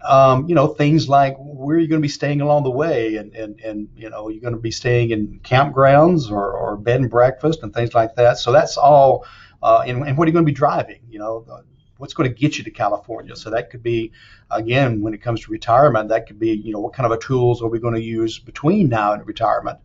um, 0.03 0.47
you 0.47 0.55
know, 0.55 0.67
things 0.67 1.07
like 1.07 1.35
where 1.37 1.77
are 1.77 1.79
you 1.79 1.87
going 1.87 2.01
to 2.01 2.05
be 2.05 2.09
staying 2.09 2.41
along 2.41 2.63
the 2.63 2.71
way, 2.71 3.15
and 3.15 3.33
and 3.35 3.59
and 3.61 3.89
you 3.95 4.09
know, 4.09 4.29
you're 4.29 4.41
going 4.41 4.53
to 4.53 4.59
be 4.59 4.71
staying 4.71 5.11
in 5.11 5.39
campgrounds 5.43 6.29
or, 6.31 6.51
or 6.51 6.77
bed 6.77 7.01
and 7.01 7.09
breakfast 7.09 7.63
and 7.63 7.73
things 7.73 7.93
like 7.93 8.15
that. 8.15 8.37
So 8.37 8.51
that's 8.51 8.77
all. 8.77 9.25
Uh, 9.61 9.81
and, 9.87 10.05
and 10.05 10.17
what 10.17 10.25
are 10.25 10.29
you 10.29 10.33
going 10.33 10.45
to 10.45 10.51
be 10.51 10.55
driving? 10.55 10.99
You 11.09 11.19
know, 11.19 11.63
what's 11.97 12.13
going 12.13 12.29
to 12.29 12.35
get 12.35 12.57
you 12.57 12.65
to 12.65 12.69
California? 12.69 13.33
So 13.33 13.49
that 13.51 13.69
could 13.69 13.81
be, 13.81 14.11
again, 14.51 15.01
when 15.01 15.13
it 15.13 15.21
comes 15.21 15.39
to 15.45 15.51
retirement, 15.51 16.09
that 16.09 16.27
could 16.27 16.37
be, 16.37 16.49
you 16.51 16.73
know, 16.73 16.81
what 16.81 16.93
kind 16.93 17.05
of 17.05 17.17
a 17.17 17.21
tools 17.21 17.61
are 17.61 17.69
we 17.69 17.79
going 17.79 17.93
to 17.93 18.01
use 18.01 18.39
between 18.39 18.89
now 18.89 19.13
and 19.13 19.25
retirement? 19.25 19.79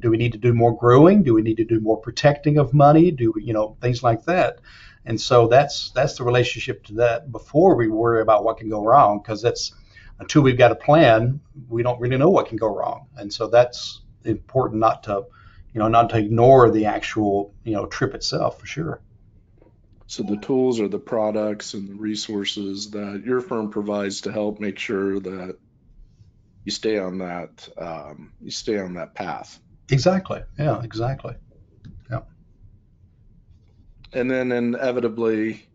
Do 0.00 0.10
we 0.10 0.16
need 0.16 0.32
to 0.32 0.38
do 0.38 0.54
more 0.54 0.76
growing? 0.76 1.22
Do 1.22 1.34
we 1.34 1.42
need 1.42 1.58
to 1.58 1.64
do 1.64 1.80
more 1.80 1.98
protecting 1.98 2.58
of 2.58 2.72
money? 2.72 3.10
Do 3.10 3.32
we, 3.34 3.44
you 3.44 3.52
know, 3.52 3.76
things 3.80 4.02
like 4.02 4.24
that? 4.24 4.60
And 5.04 5.20
so 5.20 5.48
that's 5.48 5.90
that's 5.90 6.16
the 6.16 6.24
relationship 6.24 6.84
to 6.84 6.94
that 6.94 7.30
before 7.32 7.74
we 7.74 7.88
worry 7.88 8.22
about 8.22 8.44
what 8.44 8.58
can 8.58 8.68
go 8.68 8.84
wrong 8.84 9.20
because 9.20 9.42
that's 9.42 9.72
until 10.18 10.42
we've 10.42 10.58
got 10.58 10.70
a 10.70 10.76
plan, 10.76 11.40
we 11.68 11.82
don't 11.82 12.00
really 12.00 12.16
know 12.16 12.30
what 12.30 12.46
can 12.46 12.56
go 12.56 12.74
wrong. 12.74 13.08
And 13.16 13.32
so 13.32 13.48
that's 13.48 14.02
important 14.24 14.80
not 14.80 15.02
to 15.04 15.24
you 15.72 15.80
know 15.80 15.88
not 15.88 16.10
to 16.10 16.18
ignore 16.18 16.70
the 16.70 16.86
actual 16.86 17.52
you 17.64 17.72
know 17.72 17.86
trip 17.86 18.14
itself 18.14 18.60
for 18.60 18.66
sure. 18.66 19.00
So 20.06 20.22
the 20.22 20.36
tools 20.36 20.78
are 20.78 20.88
the 20.88 20.98
products 20.98 21.72
and 21.74 21.88
the 21.88 21.94
resources 21.94 22.90
that 22.90 23.22
your 23.24 23.40
firm 23.40 23.70
provides 23.70 24.20
to 24.22 24.32
help 24.32 24.60
make 24.60 24.78
sure 24.78 25.18
that 25.18 25.56
you 26.64 26.70
stay 26.70 26.98
on 26.98 27.18
that 27.18 27.68
um, 27.78 28.32
you 28.40 28.50
stay 28.50 28.78
on 28.78 28.94
that 28.94 29.14
path. 29.14 29.58
Exactly. 29.92 30.42
Yeah. 30.58 30.82
Exactly 30.82 31.34
Yeah. 32.10 32.20
and 34.12 34.30
then 34.30 34.52
inevitably 34.52 35.66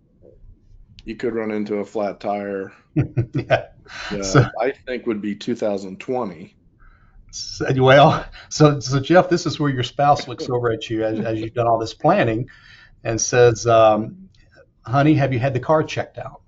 you 1.06 1.16
could 1.16 1.34
run 1.34 1.52
into 1.52 1.76
a 1.78 1.86
flat 1.86 2.20
tire. 2.20 2.74
yeah. 2.96 3.68
Uh, 4.12 4.22
so, 4.22 4.46
I 4.60 4.72
think 4.86 5.06
would 5.06 5.22
be 5.22 5.36
2020. 5.36 6.56
said, 7.32 7.80
well, 7.80 8.26
so 8.50 8.80
so 8.80 9.00
Jeff, 9.00 9.30
this 9.30 9.46
is 9.46 9.60
where 9.60 9.70
your 9.70 9.84
spouse 9.84 10.28
looks 10.28 10.50
over 10.50 10.72
at 10.72 10.90
you 10.90 11.04
as, 11.06 11.20
as 11.20 11.40
you've 11.40 11.54
done 11.54 11.68
all 11.68 11.80
this 11.80 11.94
planning, 11.94 12.50
and 13.04 13.20
says, 13.22 13.66
um, 13.68 14.30
"Honey, 14.86 15.14
have 15.14 15.32
you 15.34 15.40
had 15.40 15.54
the 15.54 15.60
car 15.62 15.84
checked 15.84 16.18
out?" 16.18 16.42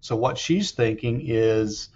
So 0.00 0.14
what 0.16 0.38
she's 0.38 0.70
thinking 0.72 1.22
is, 1.24 1.88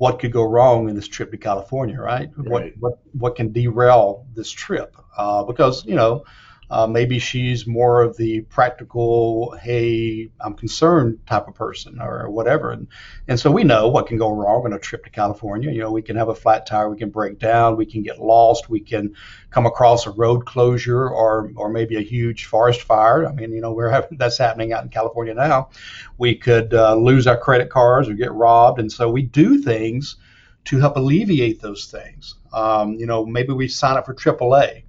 what 0.00 0.18
could 0.18 0.32
go 0.32 0.44
wrong 0.44 0.88
in 0.88 0.96
this 0.96 1.06
trip 1.06 1.30
to 1.30 1.36
California, 1.36 2.00
right? 2.00 2.30
Right. 2.34 2.48
What 2.48 2.72
what 2.78 2.98
what 3.12 3.36
can 3.36 3.52
derail 3.52 4.26
this 4.34 4.50
trip? 4.50 4.96
Uh, 5.14 5.44
because 5.44 5.84
you 5.84 5.94
know 5.94 6.24
uh, 6.70 6.86
maybe 6.86 7.18
she's 7.18 7.66
more 7.66 8.00
of 8.00 8.16
the 8.16 8.42
practical, 8.42 9.56
hey, 9.60 10.30
I'm 10.40 10.54
concerned 10.54 11.18
type 11.26 11.48
of 11.48 11.54
person 11.54 12.00
or 12.00 12.30
whatever. 12.30 12.70
And, 12.70 12.86
and 13.26 13.40
so 13.40 13.50
we 13.50 13.64
know 13.64 13.88
what 13.88 14.06
can 14.06 14.18
go 14.18 14.32
wrong 14.32 14.62
on 14.64 14.72
a 14.72 14.78
trip 14.78 15.02
to 15.04 15.10
California. 15.10 15.72
You 15.72 15.80
know, 15.80 15.90
we 15.90 16.02
can 16.02 16.14
have 16.14 16.28
a 16.28 16.34
flat 16.34 16.66
tire, 16.66 16.88
we 16.88 16.96
can 16.96 17.10
break 17.10 17.40
down, 17.40 17.76
we 17.76 17.86
can 17.86 18.02
get 18.04 18.20
lost, 18.20 18.70
we 18.70 18.78
can 18.78 19.16
come 19.50 19.66
across 19.66 20.06
a 20.06 20.10
road 20.10 20.46
closure 20.46 21.08
or, 21.08 21.50
or 21.56 21.70
maybe 21.70 21.96
a 21.96 22.02
huge 22.02 22.44
forest 22.44 22.82
fire. 22.82 23.26
I 23.26 23.32
mean, 23.32 23.52
you 23.52 23.60
know, 23.60 23.72
we're 23.72 23.90
having 23.90 24.16
that's 24.16 24.38
happening 24.38 24.72
out 24.72 24.84
in 24.84 24.90
California 24.90 25.34
now. 25.34 25.70
We 26.18 26.36
could 26.36 26.72
uh, 26.72 26.94
lose 26.94 27.26
our 27.26 27.36
credit 27.36 27.70
cards 27.70 28.08
or 28.08 28.14
get 28.14 28.32
robbed. 28.32 28.78
And 28.78 28.92
so 28.92 29.10
we 29.10 29.22
do 29.22 29.58
things 29.58 30.18
to 30.66 30.78
help 30.78 30.96
alleviate 30.96 31.60
those 31.60 31.86
things. 31.86 32.36
Um, 32.52 32.94
you 32.94 33.06
know, 33.06 33.26
maybe 33.26 33.52
we 33.52 33.66
sign 33.66 33.96
up 33.96 34.06
for 34.06 34.14
AAA 34.14 34.84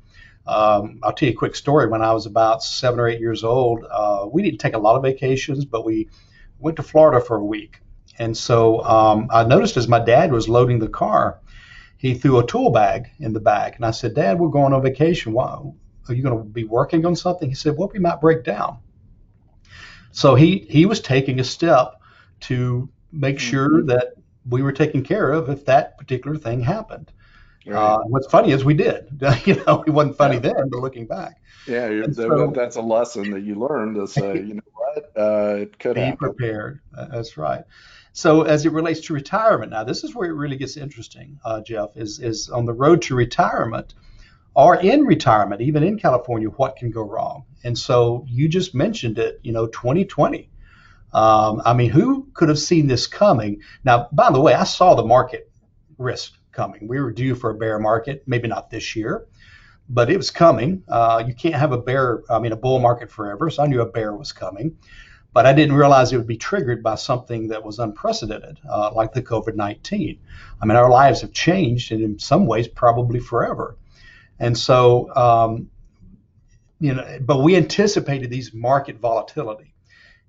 um, 0.47 0.99
I'll 1.03 1.13
tell 1.13 1.27
you 1.27 1.33
a 1.33 1.37
quick 1.37 1.55
story. 1.55 1.87
When 1.87 2.01
I 2.01 2.13
was 2.13 2.25
about 2.25 2.63
seven 2.63 2.99
or 2.99 3.07
eight 3.07 3.19
years 3.19 3.43
old, 3.43 3.85
uh, 3.89 4.27
we 4.31 4.41
didn't 4.41 4.59
take 4.59 4.73
a 4.73 4.79
lot 4.79 4.95
of 4.95 5.03
vacations, 5.03 5.65
but 5.65 5.85
we 5.85 6.09
went 6.59 6.77
to 6.77 6.83
Florida 6.83 7.23
for 7.23 7.37
a 7.37 7.45
week. 7.45 7.79
And 8.19 8.35
so 8.35 8.83
um, 8.83 9.27
I 9.31 9.43
noticed 9.43 9.77
as 9.77 9.87
my 9.87 9.99
dad 9.99 10.31
was 10.31 10.49
loading 10.49 10.79
the 10.79 10.87
car, 10.87 11.39
he 11.97 12.15
threw 12.15 12.39
a 12.39 12.45
tool 12.45 12.71
bag 12.71 13.09
in 13.19 13.33
the 13.33 13.39
back. 13.39 13.75
And 13.75 13.85
I 13.85 13.91
said, 13.91 14.15
Dad, 14.15 14.39
we're 14.39 14.49
going 14.49 14.73
on 14.73 14.81
vacation. 14.81 15.33
Why, 15.33 15.59
are 16.09 16.13
you 16.13 16.23
going 16.23 16.37
to 16.37 16.43
be 16.43 16.63
working 16.63 17.05
on 17.05 17.15
something? 17.15 17.47
He 17.47 17.55
said, 17.55 17.77
Well, 17.77 17.91
we 17.93 17.99
might 17.99 18.19
break 18.19 18.43
down. 18.43 18.79
So 20.11 20.35
he, 20.35 20.65
he 20.69 20.85
was 20.85 20.99
taking 20.99 21.39
a 21.39 21.43
step 21.43 22.01
to 22.41 22.89
make 23.11 23.39
sure 23.39 23.69
mm-hmm. 23.69 23.87
that 23.87 24.13
we 24.49 24.61
were 24.61 24.71
taken 24.71 25.03
care 25.03 25.31
of 25.31 25.49
if 25.49 25.65
that 25.65 25.97
particular 25.97 26.37
thing 26.37 26.61
happened. 26.61 27.11
Right. 27.65 27.77
Uh, 27.77 27.99
what's 28.07 28.27
funny 28.27 28.51
is 28.51 28.65
we 28.65 28.73
did. 28.73 29.07
you 29.45 29.63
know, 29.65 29.83
it 29.85 29.91
wasn't 29.91 30.17
funny 30.17 30.35
yeah. 30.35 30.53
then, 30.53 30.69
but 30.69 30.79
looking 30.79 31.05
back. 31.05 31.41
Yeah, 31.67 32.07
so, 32.11 32.51
that's 32.55 32.75
a 32.75 32.81
lesson 32.81 33.31
that 33.31 33.41
you 33.41 33.55
learned 33.55 33.95
to 33.95 34.07
say, 34.07 34.37
you 34.37 34.55
know 34.55 34.61
what, 34.73 35.11
uh, 35.15 35.55
it 35.57 35.77
could 35.77 35.93
be 35.95 36.01
happen. 36.01 36.17
prepared. 36.17 36.81
That's 36.91 37.37
right. 37.37 37.63
So 38.13 38.41
as 38.41 38.65
it 38.65 38.71
relates 38.71 39.01
to 39.01 39.13
retirement, 39.13 39.71
now 39.71 39.83
this 39.83 40.03
is 40.03 40.13
where 40.13 40.29
it 40.29 40.33
really 40.33 40.57
gets 40.57 40.75
interesting, 40.75 41.39
uh, 41.45 41.61
Jeff. 41.61 41.95
Is 41.95 42.19
is 42.19 42.49
on 42.49 42.65
the 42.65 42.73
road 42.73 43.03
to 43.03 43.15
retirement, 43.15 43.93
or 44.53 44.75
in 44.75 45.05
retirement, 45.05 45.61
even 45.61 45.83
in 45.83 45.97
California, 45.97 46.49
what 46.49 46.75
can 46.75 46.91
go 46.91 47.03
wrong? 47.03 47.45
And 47.63 47.77
so 47.77 48.25
you 48.27 48.49
just 48.49 48.75
mentioned 48.75 49.17
it. 49.17 49.39
You 49.43 49.53
know, 49.53 49.67
2020. 49.67 50.49
Um, 51.13 51.61
I 51.63 51.73
mean, 51.73 51.89
who 51.89 52.27
could 52.33 52.49
have 52.49 52.59
seen 52.59 52.87
this 52.87 53.05
coming? 53.05 53.61
Now, 53.83 54.07
by 54.11 54.31
the 54.31 54.41
way, 54.41 54.53
I 54.53 54.63
saw 54.63 54.95
the 54.95 55.05
market 55.05 55.51
risk 55.97 56.33
coming. 56.51 56.87
We 56.87 56.99
were 56.99 57.11
due 57.11 57.35
for 57.35 57.51
a 57.51 57.55
bear 57.55 57.79
market, 57.79 58.23
maybe 58.25 58.47
not 58.47 58.69
this 58.69 58.95
year, 58.95 59.27
but 59.89 60.09
it 60.09 60.17
was 60.17 60.31
coming. 60.31 60.83
Uh, 60.87 61.23
you 61.25 61.33
can't 61.33 61.55
have 61.55 61.71
a 61.71 61.77
bear, 61.77 62.23
I 62.29 62.39
mean, 62.39 62.51
a 62.51 62.57
bull 62.57 62.79
market 62.79 63.09
forever. 63.11 63.49
So 63.49 63.63
I 63.63 63.67
knew 63.67 63.81
a 63.81 63.85
bear 63.85 64.15
was 64.15 64.31
coming, 64.31 64.77
but 65.33 65.45
I 65.45 65.53
didn't 65.53 65.75
realize 65.75 66.11
it 66.11 66.17
would 66.17 66.27
be 66.27 66.37
triggered 66.37 66.83
by 66.83 66.95
something 66.95 67.47
that 67.49 67.63
was 67.63 67.79
unprecedented, 67.79 68.59
uh, 68.69 68.91
like 68.93 69.13
the 69.13 69.21
COVID 69.21 69.55
19. 69.55 70.19
I 70.61 70.65
mean, 70.65 70.77
our 70.77 70.89
lives 70.89 71.21
have 71.21 71.33
changed, 71.33 71.91
and 71.91 72.03
in 72.03 72.19
some 72.19 72.45
ways, 72.45 72.67
probably 72.67 73.19
forever. 73.19 73.77
And 74.39 74.57
so, 74.57 75.13
um, 75.15 75.69
you 76.79 76.95
know, 76.95 77.19
but 77.21 77.43
we 77.43 77.55
anticipated 77.55 78.29
these 78.29 78.53
market 78.53 78.99
volatility. 78.99 79.73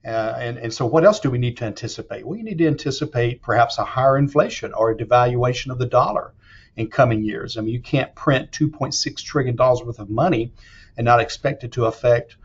Uh, 0.05 0.35
and, 0.39 0.59
and 0.59 0.75
so, 0.75 0.85
what 0.85 1.05
else 1.05 1.21
do 1.21 1.31
we 1.31 1.39
need 1.39 1.57
to 1.59 1.65
anticipate? 1.65 2.27
We 2.27 2.43
need 2.43 2.59
to 2.59 2.67
anticipate 2.67 3.41
perhaps 3.41 3.79
a 3.79 3.85
higher 3.85 4.19
inflation 4.19 4.73
or 4.75 4.91
a 4.91 4.97
devaluation 4.97 5.71
of 5.71 5.79
the 5.79 5.87
dollar 5.87 6.33
in 6.77 6.89
coming 6.89 7.23
years. 7.23 7.57
I 7.57 7.61
mean, 7.61 7.73
you 7.73 7.81
can't 7.81 8.15
print 8.15 8.51
$2.6 8.51 9.17
trillion 9.23 9.57
worth 9.57 9.99
of 9.99 10.11
money 10.11 10.53
and 10.97 11.05
not 11.05 11.21
expect 11.21 11.65
it 11.65 11.73
to 11.73 11.87
affect 11.87 12.37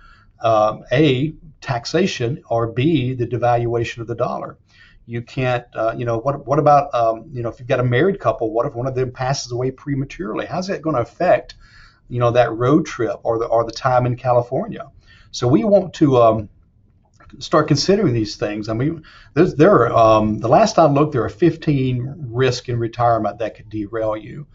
um, 0.41 0.83
A, 0.91 1.33
taxation, 1.61 2.43
or 2.49 2.67
B, 2.67 3.13
the 3.13 3.25
devaluation 3.25 3.99
of 3.99 4.07
the 4.07 4.15
dollar. 4.15 4.57
You 5.05 5.21
can't, 5.21 5.65
uh, 5.73 5.95
you 5.97 6.05
know, 6.05 6.17
what, 6.19 6.45
what 6.45 6.59
about, 6.59 6.93
um, 6.93 7.25
you 7.31 7.41
know, 7.41 7.49
if 7.49 7.59
you've 7.59 7.67
got 7.67 7.79
a 7.79 7.83
married 7.83 8.19
couple, 8.19 8.51
what 8.51 8.65
if 8.65 8.75
one 8.75 8.87
of 8.87 8.95
them 8.95 9.11
passes 9.11 9.51
away 9.51 9.71
prematurely? 9.71 10.45
How's 10.45 10.67
that 10.67 10.81
going 10.81 10.95
to 10.97 11.01
affect, 11.01 11.55
you 12.09 12.19
know, 12.19 12.31
that 12.31 12.51
road 12.51 12.85
trip 12.85 13.19
or 13.23 13.39
the, 13.39 13.45
or 13.45 13.63
the 13.63 13.71
time 13.71 14.05
in 14.05 14.17
California? 14.17 14.91
So 15.31 15.47
we 15.47 15.63
want 15.63 15.93
to, 15.95 16.17
um, 16.17 16.49
start 17.39 17.67
considering 17.67 18.13
these 18.13 18.35
things. 18.35 18.69
I 18.69 18.73
mean, 18.73 19.03
there 19.33 19.71
are, 19.71 19.91
um, 19.91 20.39
the 20.39 20.47
last 20.47 20.79
I 20.79 20.85
looked, 20.85 21.13
there 21.13 21.23
are 21.23 21.29
15 21.29 22.15
risks 22.29 22.69
in 22.69 22.79
retirement 22.79 23.39
that 23.39 23.55
could 23.55 23.69
derail 23.69 24.17
you. 24.17 24.47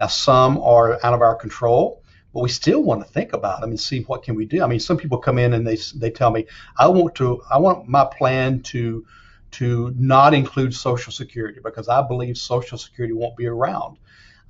Now, 0.00 0.06
some 0.06 0.58
are 0.58 0.94
out 1.04 1.14
of 1.14 1.22
our 1.22 1.34
control, 1.34 2.02
but 2.32 2.42
we 2.42 2.48
still 2.48 2.82
want 2.82 3.04
to 3.04 3.12
think 3.12 3.32
about 3.32 3.60
them 3.60 3.70
and 3.70 3.80
see 3.80 4.00
what 4.02 4.22
can 4.22 4.34
we 4.34 4.46
do. 4.46 4.62
I 4.62 4.66
mean, 4.66 4.80
some 4.80 4.96
people 4.96 5.18
come 5.18 5.38
in 5.38 5.54
and 5.54 5.66
they 5.66 5.78
they 5.96 6.10
tell 6.10 6.30
me, 6.30 6.46
I 6.76 6.88
want 6.88 7.14
to, 7.16 7.42
I 7.50 7.58
want 7.58 7.88
my 7.88 8.04
plan 8.04 8.62
to 8.64 9.04
to 9.50 9.92
not 9.96 10.34
include 10.34 10.74
Social 10.74 11.12
Security 11.12 11.58
because 11.64 11.88
I 11.88 12.06
believe 12.06 12.36
Social 12.36 12.78
Security 12.78 13.14
won't 13.14 13.36
be 13.36 13.46
around. 13.46 13.96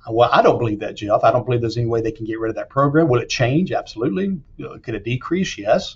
Well, 0.09 0.29
I 0.31 0.41
don't 0.41 0.57
believe 0.57 0.79
that, 0.79 0.95
Jeff. 0.95 1.23
I 1.23 1.31
don't 1.31 1.45
believe 1.45 1.61
there's 1.61 1.77
any 1.77 1.85
way 1.85 2.01
they 2.01 2.11
can 2.11 2.25
get 2.25 2.39
rid 2.39 2.49
of 2.49 2.55
that 2.55 2.69
program. 2.69 3.07
Will 3.07 3.21
it 3.21 3.29
change? 3.29 3.71
Absolutely. 3.71 4.39
Could 4.57 4.95
it 4.95 5.03
decrease? 5.03 5.57
Yes 5.57 5.95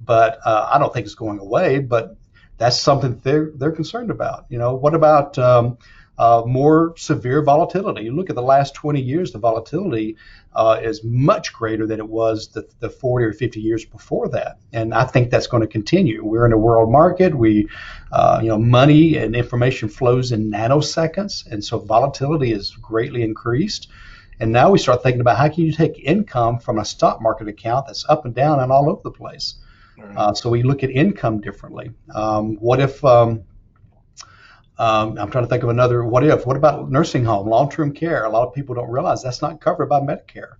but 0.00 0.38
uh, 0.44 0.70
I 0.72 0.78
don't 0.78 0.92
think 0.92 1.06
it's 1.06 1.14
going 1.14 1.38
away. 1.38 1.78
But 1.78 2.16
that's 2.58 2.78
something 2.78 3.20
they're 3.22 3.50
they're 3.54 3.72
concerned 3.72 4.10
about. 4.10 4.46
You 4.48 4.58
know, 4.58 4.74
what 4.74 4.94
about 4.94 5.38
um, 5.38 5.78
uh, 6.18 6.42
more 6.46 6.94
severe 6.96 7.42
volatility? 7.42 8.04
You 8.04 8.12
look 8.12 8.30
at 8.30 8.36
the 8.36 8.42
last 8.42 8.74
20 8.74 9.00
years, 9.00 9.32
the 9.32 9.38
volatility 9.38 10.16
uh, 10.54 10.78
is 10.80 11.02
much 11.02 11.52
greater 11.52 11.86
than 11.86 11.98
it 11.98 12.08
was 12.08 12.48
the, 12.48 12.68
the 12.78 12.88
40 12.88 13.24
or 13.24 13.32
50 13.32 13.60
years 13.60 13.84
before 13.84 14.28
that, 14.28 14.58
and 14.72 14.94
I 14.94 15.04
think 15.04 15.30
that's 15.30 15.48
going 15.48 15.62
to 15.62 15.66
continue. 15.66 16.24
We're 16.24 16.46
in 16.46 16.52
a 16.52 16.58
world 16.58 16.90
market. 16.90 17.34
We, 17.34 17.68
uh, 18.12 18.38
you 18.42 18.48
know, 18.48 18.58
money 18.58 19.16
and 19.16 19.34
information 19.34 19.88
flows 19.88 20.30
in 20.30 20.50
nanoseconds, 20.50 21.46
and 21.50 21.64
so 21.64 21.80
volatility 21.80 22.52
is 22.52 22.70
greatly 22.70 23.22
increased. 23.22 23.88
And 24.40 24.52
now 24.52 24.70
we 24.70 24.78
start 24.78 25.02
thinking 25.02 25.20
about 25.20 25.38
how 25.38 25.48
can 25.48 25.64
you 25.64 25.72
take 25.72 25.98
income 25.98 26.58
from 26.58 26.78
a 26.78 26.84
stock 26.84 27.22
market 27.22 27.46
account 27.46 27.86
that's 27.86 28.04
up 28.08 28.24
and 28.24 28.34
down 28.34 28.60
and 28.60 28.72
all 28.72 28.90
over 28.90 29.00
the 29.02 29.10
place. 29.12 29.54
Uh, 30.16 30.34
so 30.34 30.50
we 30.50 30.62
look 30.62 30.82
at 30.82 30.90
income 30.90 31.40
differently. 31.40 31.90
Um, 32.14 32.56
what 32.56 32.80
if 32.80 33.04
um, 33.04 33.44
um, 34.78 35.16
I'm 35.18 35.30
trying 35.30 35.44
to 35.44 35.48
think 35.48 35.62
of 35.62 35.68
another. 35.68 36.04
What 36.04 36.24
if? 36.24 36.46
What 36.46 36.56
about 36.56 36.90
nursing 36.90 37.24
home, 37.24 37.48
long-term 37.48 37.94
care? 37.94 38.24
A 38.24 38.28
lot 38.28 38.46
of 38.46 38.54
people 38.54 38.74
don't 38.74 38.90
realize 38.90 39.22
that's 39.22 39.40
not 39.40 39.60
covered 39.60 39.86
by 39.86 40.00
Medicare. 40.00 40.54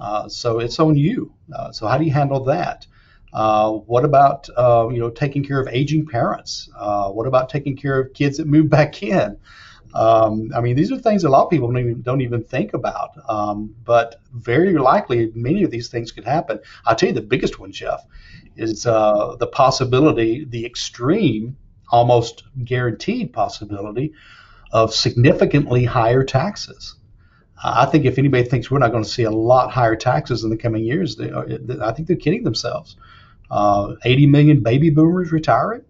Uh, 0.00 0.28
so 0.28 0.58
it's 0.58 0.80
on 0.80 0.96
you. 0.96 1.32
Uh, 1.54 1.70
so 1.70 1.86
how 1.86 1.96
do 1.96 2.04
you 2.04 2.10
handle 2.10 2.42
that? 2.44 2.86
Uh, 3.32 3.70
what 3.72 4.04
about 4.04 4.48
uh, 4.56 4.88
you 4.90 4.98
know 4.98 5.10
taking 5.10 5.44
care 5.44 5.60
of 5.60 5.68
aging 5.68 6.06
parents? 6.06 6.68
Uh, 6.76 7.10
what 7.10 7.26
about 7.26 7.48
taking 7.48 7.76
care 7.76 8.00
of 8.00 8.12
kids 8.12 8.38
that 8.38 8.46
move 8.46 8.68
back 8.78 9.02
in? 9.02 9.36
Um, 9.94 10.50
I 10.56 10.60
mean, 10.60 10.74
these 10.74 10.90
are 10.90 10.98
things 10.98 11.22
a 11.22 11.28
lot 11.28 11.44
of 11.44 11.50
people 11.50 11.68
don't 11.68 11.78
even, 11.78 12.02
don't 12.02 12.20
even 12.20 12.42
think 12.42 12.74
about. 12.74 13.10
Um, 13.28 13.72
but 13.84 14.20
very 14.32 14.72
likely, 14.72 15.30
many 15.36 15.62
of 15.62 15.70
these 15.70 15.88
things 15.88 16.10
could 16.10 16.24
happen. 16.24 16.58
I'll 16.84 16.96
tell 16.96 17.10
you 17.10 17.14
the 17.14 17.20
biggest 17.20 17.60
one, 17.60 17.70
Jeff, 17.70 18.04
is 18.56 18.86
uh, 18.86 19.36
the 19.38 19.46
possibility, 19.46 20.44
the 20.44 20.64
extreme, 20.64 21.56
almost 21.90 22.44
guaranteed 22.64 23.32
possibility 23.32 24.12
of 24.72 24.94
significantly 24.94 25.84
higher 25.84 26.24
taxes. 26.24 26.96
I 27.62 27.86
think 27.86 28.04
if 28.04 28.18
anybody 28.18 28.44
thinks 28.44 28.70
we're 28.70 28.78
not 28.78 28.90
going 28.90 29.04
to 29.04 29.08
see 29.08 29.22
a 29.22 29.30
lot 29.30 29.70
higher 29.70 29.96
taxes 29.96 30.44
in 30.44 30.50
the 30.50 30.56
coming 30.56 30.84
years, 30.84 31.16
they, 31.16 31.32
I 31.32 31.92
think 31.92 32.08
they're 32.08 32.16
kidding 32.16 32.44
themselves. 32.44 32.96
Uh, 33.50 33.94
80 34.04 34.26
million 34.26 34.62
baby 34.62 34.90
boomers 34.90 35.32
retiring. 35.32 35.82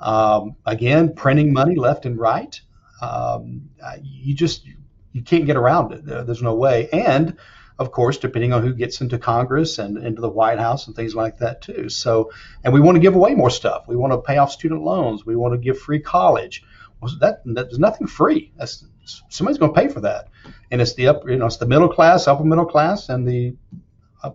Um, 0.00 0.56
again, 0.66 1.14
printing 1.14 1.52
money 1.52 1.76
left 1.76 2.06
and 2.06 2.18
right 2.18 2.60
um, 3.04 3.68
you 4.02 4.34
just 4.34 4.66
you 5.12 5.22
can't 5.22 5.46
get 5.46 5.56
around 5.56 5.92
it. 5.92 6.04
There's 6.04 6.42
no 6.42 6.54
way. 6.54 6.88
And 6.90 7.36
of 7.78 7.90
course, 7.90 8.18
depending 8.18 8.52
on 8.52 8.62
who 8.62 8.74
gets 8.74 9.00
into 9.00 9.18
Congress 9.18 9.78
and 9.78 9.98
into 9.98 10.20
the 10.20 10.28
White 10.28 10.58
House 10.58 10.86
and 10.86 10.94
things 10.94 11.14
like 11.14 11.38
that 11.38 11.62
too. 11.62 11.88
So, 11.88 12.30
and 12.62 12.72
we 12.72 12.80
want 12.80 12.96
to 12.96 13.00
give 13.00 13.16
away 13.16 13.34
more 13.34 13.50
stuff. 13.50 13.88
We 13.88 13.96
want 13.96 14.12
to 14.12 14.20
pay 14.20 14.38
off 14.38 14.52
student 14.52 14.82
loans. 14.82 15.26
We 15.26 15.36
want 15.36 15.54
to 15.54 15.58
give 15.58 15.78
free 15.78 16.00
college. 16.00 16.62
Well, 17.00 17.12
that, 17.20 17.42
that 17.44 17.68
there's 17.68 17.78
nothing 17.78 18.06
free. 18.06 18.52
That's 18.56 18.84
somebody's 19.28 19.58
going 19.58 19.74
to 19.74 19.80
pay 19.80 19.88
for 19.88 20.00
that, 20.00 20.28
and 20.70 20.80
it's 20.80 20.94
the 20.94 21.08
upper, 21.08 21.30
you 21.30 21.36
know, 21.36 21.46
it's 21.46 21.58
the 21.58 21.66
middle 21.66 21.88
class, 21.88 22.26
upper 22.26 22.44
middle 22.44 22.66
class, 22.66 23.08
and 23.08 23.26
the, 23.28 23.56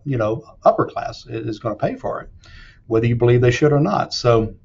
you 0.05 0.17
know, 0.17 0.43
upper 0.63 0.86
class 0.86 1.25
is 1.27 1.60
going 1.60 1.75
to 1.75 1.79
pay 1.79 1.96
for 1.96 2.22
it, 2.22 2.29
whether 2.88 3.08
you 3.08 3.15
believe 3.15 3.41
they 3.41 3.51
should 3.51 3.74
or 3.74 3.79
not. 3.79 4.13
So, 4.13 4.55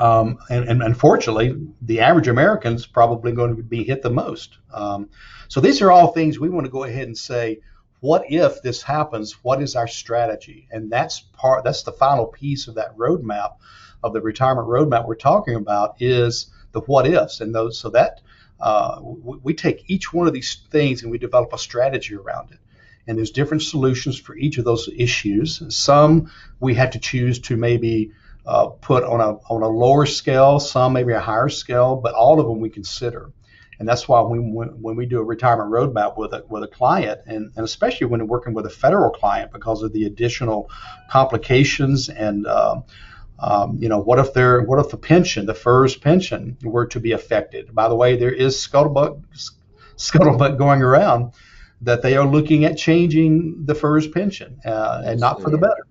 Um, 0.00 0.38
and, 0.50 0.68
and, 0.68 0.82
unfortunately, 0.82 1.54
the 1.80 2.00
average 2.00 2.26
American 2.28 2.74
is 2.74 2.84
probably 2.86 3.30
going 3.32 3.56
to 3.56 3.62
be 3.62 3.84
hit 3.84 4.02
the 4.02 4.10
most. 4.10 4.58
Um, 4.72 5.08
so 5.46 5.60
these 5.60 5.82
are 5.82 5.92
all 5.92 6.08
things 6.12 6.38
we 6.38 6.48
want 6.48 6.66
to 6.66 6.70
go 6.70 6.82
ahead 6.82 7.06
and 7.06 7.16
say, 7.16 7.60
what 8.04 8.30
if 8.30 8.60
this 8.60 8.82
happens? 8.82 9.32
What 9.42 9.62
is 9.62 9.76
our 9.76 9.88
strategy? 9.88 10.68
And 10.70 10.92
that's 10.92 11.20
part. 11.20 11.64
That's 11.64 11.84
the 11.84 11.92
final 11.92 12.26
piece 12.26 12.68
of 12.68 12.74
that 12.74 12.94
roadmap, 12.98 13.54
of 14.02 14.12
the 14.12 14.20
retirement 14.20 14.68
roadmap 14.68 15.08
we're 15.08 15.14
talking 15.14 15.54
about, 15.54 15.96
is 16.00 16.52
the 16.72 16.80
what 16.80 17.06
ifs 17.06 17.40
and 17.40 17.54
those. 17.54 17.78
So 17.78 17.88
that 17.90 18.20
uh, 18.60 19.00
we, 19.02 19.38
we 19.42 19.54
take 19.54 19.84
each 19.88 20.12
one 20.12 20.26
of 20.26 20.34
these 20.34 20.54
things 20.70 21.02
and 21.02 21.10
we 21.10 21.16
develop 21.16 21.54
a 21.54 21.58
strategy 21.58 22.14
around 22.14 22.52
it 22.52 22.58
and 23.06 23.16
there's 23.16 23.30
different 23.30 23.62
solutions 23.62 24.18
for 24.18 24.36
each 24.36 24.58
of 24.58 24.66
those 24.66 24.88
issues. 24.94 25.62
Some 25.74 26.30
we 26.60 26.74
have 26.74 26.90
to 26.90 26.98
choose 26.98 27.38
to 27.40 27.56
maybe 27.56 28.12
uh, 28.44 28.66
put 28.66 29.04
on 29.04 29.20
a 29.20 29.32
on 29.50 29.62
a 29.62 29.68
lower 29.68 30.04
scale, 30.04 30.60
some 30.60 30.92
maybe 30.92 31.14
a 31.14 31.20
higher 31.20 31.48
scale, 31.48 31.96
but 31.96 32.14
all 32.14 32.38
of 32.38 32.46
them 32.46 32.60
we 32.60 32.68
consider. 32.68 33.32
And 33.78 33.88
that's 33.88 34.08
why 34.08 34.20
when, 34.20 34.52
when 34.52 34.96
we 34.96 35.06
do 35.06 35.18
a 35.18 35.24
retirement 35.24 35.70
roadmap 35.70 36.16
with 36.16 36.32
a, 36.32 36.44
with 36.48 36.62
a 36.62 36.68
client, 36.68 37.20
and, 37.26 37.52
and 37.56 37.64
especially 37.64 38.06
when 38.06 38.26
working 38.28 38.54
with 38.54 38.66
a 38.66 38.70
federal 38.70 39.10
client 39.10 39.52
because 39.52 39.82
of 39.82 39.92
the 39.92 40.04
additional 40.04 40.70
complications 41.10 42.08
and 42.08 42.46
um, 42.46 42.84
um, 43.38 43.78
you 43.80 43.88
know, 43.88 43.98
what 43.98 44.18
if 44.18 44.32
there, 44.32 44.62
what 44.62 44.78
if 44.78 44.90
the 44.90 44.96
pension, 44.96 45.46
the 45.46 45.54
FERS 45.54 45.96
pension, 45.96 46.56
were 46.62 46.86
to 46.86 47.00
be 47.00 47.12
affected? 47.12 47.74
By 47.74 47.88
the 47.88 47.96
way, 47.96 48.16
there 48.16 48.32
is 48.32 48.56
scuttlebutt, 48.56 49.22
scuttlebutt 49.96 50.56
going 50.56 50.82
around 50.82 51.32
that 51.82 52.00
they 52.02 52.16
are 52.16 52.26
looking 52.26 52.64
at 52.64 52.78
changing 52.78 53.66
the 53.66 53.74
FERS 53.74 54.08
pension 54.08 54.60
uh, 54.64 55.02
and 55.04 55.20
not 55.20 55.42
for 55.42 55.50
the 55.50 55.58
better. 55.58 55.86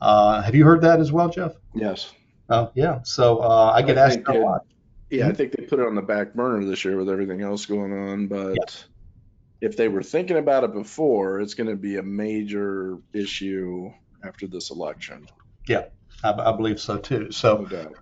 Uh, 0.00 0.40
have 0.40 0.54
you 0.54 0.64
heard 0.64 0.82
that 0.82 1.00
as 1.00 1.12
well, 1.12 1.28
Jeff? 1.28 1.52
Yes. 1.74 2.12
Oh, 2.48 2.70
yeah. 2.74 3.00
So 3.02 3.38
uh, 3.38 3.72
I 3.74 3.82
get 3.82 3.98
I 3.98 4.06
asked 4.06 4.20
a 4.26 4.32
lot. 4.32 4.64
Yeah, 5.10 5.22
mm-hmm. 5.22 5.30
I 5.30 5.34
think 5.34 5.52
they 5.52 5.64
put 5.64 5.80
it 5.80 5.86
on 5.86 5.94
the 5.94 6.02
back 6.02 6.34
burner 6.34 6.64
this 6.64 6.84
year 6.84 6.96
with 6.96 7.10
everything 7.10 7.42
else 7.42 7.66
going 7.66 7.92
on. 7.92 8.28
But 8.28 8.54
yeah. 8.54 9.68
if 9.68 9.76
they 9.76 9.88
were 9.88 10.02
thinking 10.02 10.36
about 10.36 10.64
it 10.64 10.72
before, 10.72 11.40
it's 11.40 11.54
going 11.54 11.68
to 11.68 11.76
be 11.76 11.96
a 11.96 12.02
major 12.02 12.98
issue 13.12 13.90
after 14.24 14.46
this 14.46 14.70
election. 14.70 15.26
Yeah, 15.66 15.86
I, 16.22 16.32
I 16.32 16.56
believe 16.56 16.80
so 16.80 16.98
too. 16.98 17.32
So 17.32 17.66
no 17.70 17.92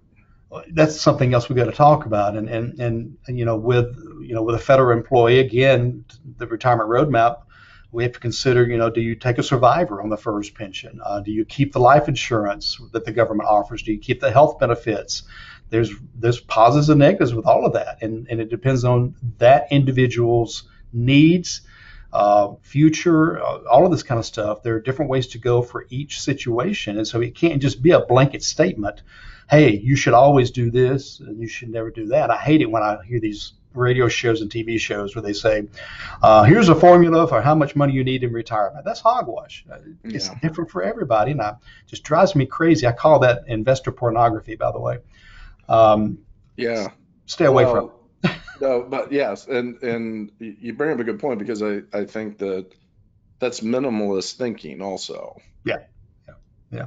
that's 0.73 1.01
something 1.01 1.35
else 1.35 1.49
we've 1.49 1.57
got 1.57 1.67
to 1.67 1.73
talk 1.73 2.07
about. 2.07 2.37
And, 2.37 2.49
and, 2.49 2.81
and, 2.81 3.17
and, 3.27 3.39
you 3.39 3.45
know, 3.45 3.57
with, 3.57 3.97
you 4.21 4.35
know, 4.35 4.43
with 4.43 4.55
a 4.55 4.59
federal 4.59 4.97
employee, 4.97 5.41
again, 5.41 6.05
the 6.39 6.47
retirement 6.47 6.89
roadmap, 6.89 7.43
we 7.91 8.03
have 8.03 8.13
to 8.13 8.21
consider, 8.21 8.67
you 8.67 8.77
know, 8.77 8.91
do 8.91 9.01
you 9.01 9.15
take 9.15 9.39
a 9.39 9.43
survivor 9.43 10.03
on 10.03 10.11
the 10.11 10.17
FERS 10.17 10.51
pension? 10.51 11.01
Uh, 11.05 11.21
do 11.21 11.33
you 11.33 11.45
keep 11.45 11.73
the 11.73 11.81
life 11.81 12.09
insurance 12.09 12.79
that 12.93 13.05
the 13.05 13.13
government 13.13 13.49
offers? 13.49 13.83
Do 13.83 13.93
you 13.93 13.99
keep 13.99 14.21
the 14.21 14.31
health 14.31 14.59
benefits? 14.59 15.23
There's 15.71 15.93
there's 16.15 16.41
positives 16.41 16.89
and 16.89 16.99
negatives 16.99 17.35
with 17.35 17.47
all 17.47 17.67
of 17.67 17.73
that, 17.75 18.03
and 18.03 18.27
and 18.29 18.41
it 18.41 18.51
depends 18.51 18.85
on 18.85 19.15
that 19.39 19.69
individual's 19.71 20.65
needs, 20.93 21.63
uh, 22.13 22.55
future, 22.63 23.43
uh, 23.43 23.59
all 23.71 23.85
of 23.85 23.91
this 23.91 24.03
kind 24.03 24.19
of 24.19 24.27
stuff. 24.27 24.63
There 24.63 24.75
are 24.75 24.81
different 24.81 25.11
ways 25.11 25.29
to 25.29 25.39
go 25.39 25.63
for 25.63 25.87
each 25.91 26.21
situation, 26.21 26.97
and 26.97 27.07
so 27.07 27.21
it 27.21 27.35
can't 27.35 27.61
just 27.61 27.83
be 27.83 27.91
a 27.91 28.01
blanket 28.01 28.43
statement 28.43 29.03
hey, 29.49 29.77
you 29.79 29.97
should 29.97 30.13
always 30.13 30.51
do 30.51 30.71
this 30.71 31.21
and 31.21 31.41
you 31.41 31.49
should 31.49 31.71
never 31.71 31.91
do 31.91 32.07
that. 32.09 32.31
I 32.31 32.37
hate 32.37 32.61
it 32.61 32.71
when 32.71 32.83
I 32.83 32.99
hear 33.05 33.19
these 33.19 33.55
radio 33.75 34.09
shows 34.09 34.43
and 34.43 34.51
TV 34.51 34.79
shows 34.79 35.15
where 35.15 35.23
they 35.23 35.33
say, 35.33 35.69
uh, 36.23 36.45
here's 36.45 36.69
a 36.69 36.75
formula 36.75 37.27
for 37.27 37.41
how 37.41 37.55
much 37.55 37.75
money 37.75 37.95
you 37.95 38.05
need 38.05 38.25
in 38.25 38.33
retirement. 38.33 38.85
That's 38.85 39.01
hogwash. 39.01 39.65
Uh, 39.71 39.79
it's 40.05 40.29
yeah. 40.29 40.39
different 40.41 40.71
for 40.71 40.83
everybody, 40.83 41.33
and 41.33 41.41
it 41.41 41.55
just 41.87 42.03
drives 42.03 42.35
me 42.35 42.47
crazy. 42.47 42.87
I 42.87 42.93
call 42.93 43.21
that 43.21 43.45
investor 43.47 43.93
pornography, 43.93 44.57
by 44.57 44.73
the 44.73 44.81
way. 44.81 44.99
Um, 45.69 46.19
yeah. 46.57 46.89
Stay 47.27 47.45
away 47.45 47.65
well, 47.65 47.93
from 48.23 48.33
no, 48.61 48.83
but 48.83 49.13
yes, 49.13 49.47
and 49.47 49.83
and 49.83 50.33
you 50.39 50.73
bring 50.73 50.93
up 50.93 50.99
a 50.99 51.05
good 51.05 51.21
point 51.21 51.39
because 51.39 51.63
I 51.63 51.83
I 51.93 52.05
think 52.05 52.39
that 52.39 52.73
that's 53.39 53.61
minimalist 53.61 54.35
thinking 54.35 54.81
also. 54.83 55.41
Yeah. 55.65 55.85
Yeah. 56.27 56.35
Yeah 56.71 56.87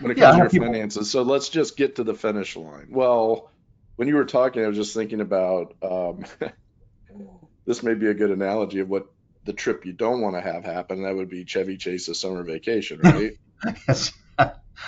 when 0.00 0.10
it 0.10 0.16
comes 0.16 0.36
yeah, 0.36 0.48
to 0.48 0.56
your 0.56 0.66
finances. 0.66 1.10
So 1.10 1.22
let's 1.22 1.48
just 1.48 1.76
get 1.76 1.96
to 1.96 2.04
the 2.04 2.14
finish 2.14 2.56
line. 2.56 2.88
Well, 2.90 3.50
when 3.96 4.08
you 4.08 4.16
were 4.16 4.24
talking, 4.24 4.64
I 4.64 4.68
was 4.68 4.76
just 4.76 4.94
thinking 4.94 5.20
about 5.20 5.74
um, 5.82 6.24
this 7.66 7.82
may 7.82 7.94
be 7.94 8.08
a 8.08 8.14
good 8.14 8.30
analogy 8.30 8.80
of 8.80 8.88
what 8.88 9.06
the 9.44 9.52
trip 9.52 9.84
you 9.86 9.92
don't 9.92 10.20
want 10.20 10.36
to 10.36 10.40
have 10.40 10.64
happen. 10.64 11.02
That 11.02 11.14
would 11.14 11.28
be 11.28 11.44
Chevy 11.44 11.76
Chase's 11.76 12.18
summer 12.18 12.42
vacation, 12.42 13.00
right? 13.02 13.32
yes. 13.88 14.12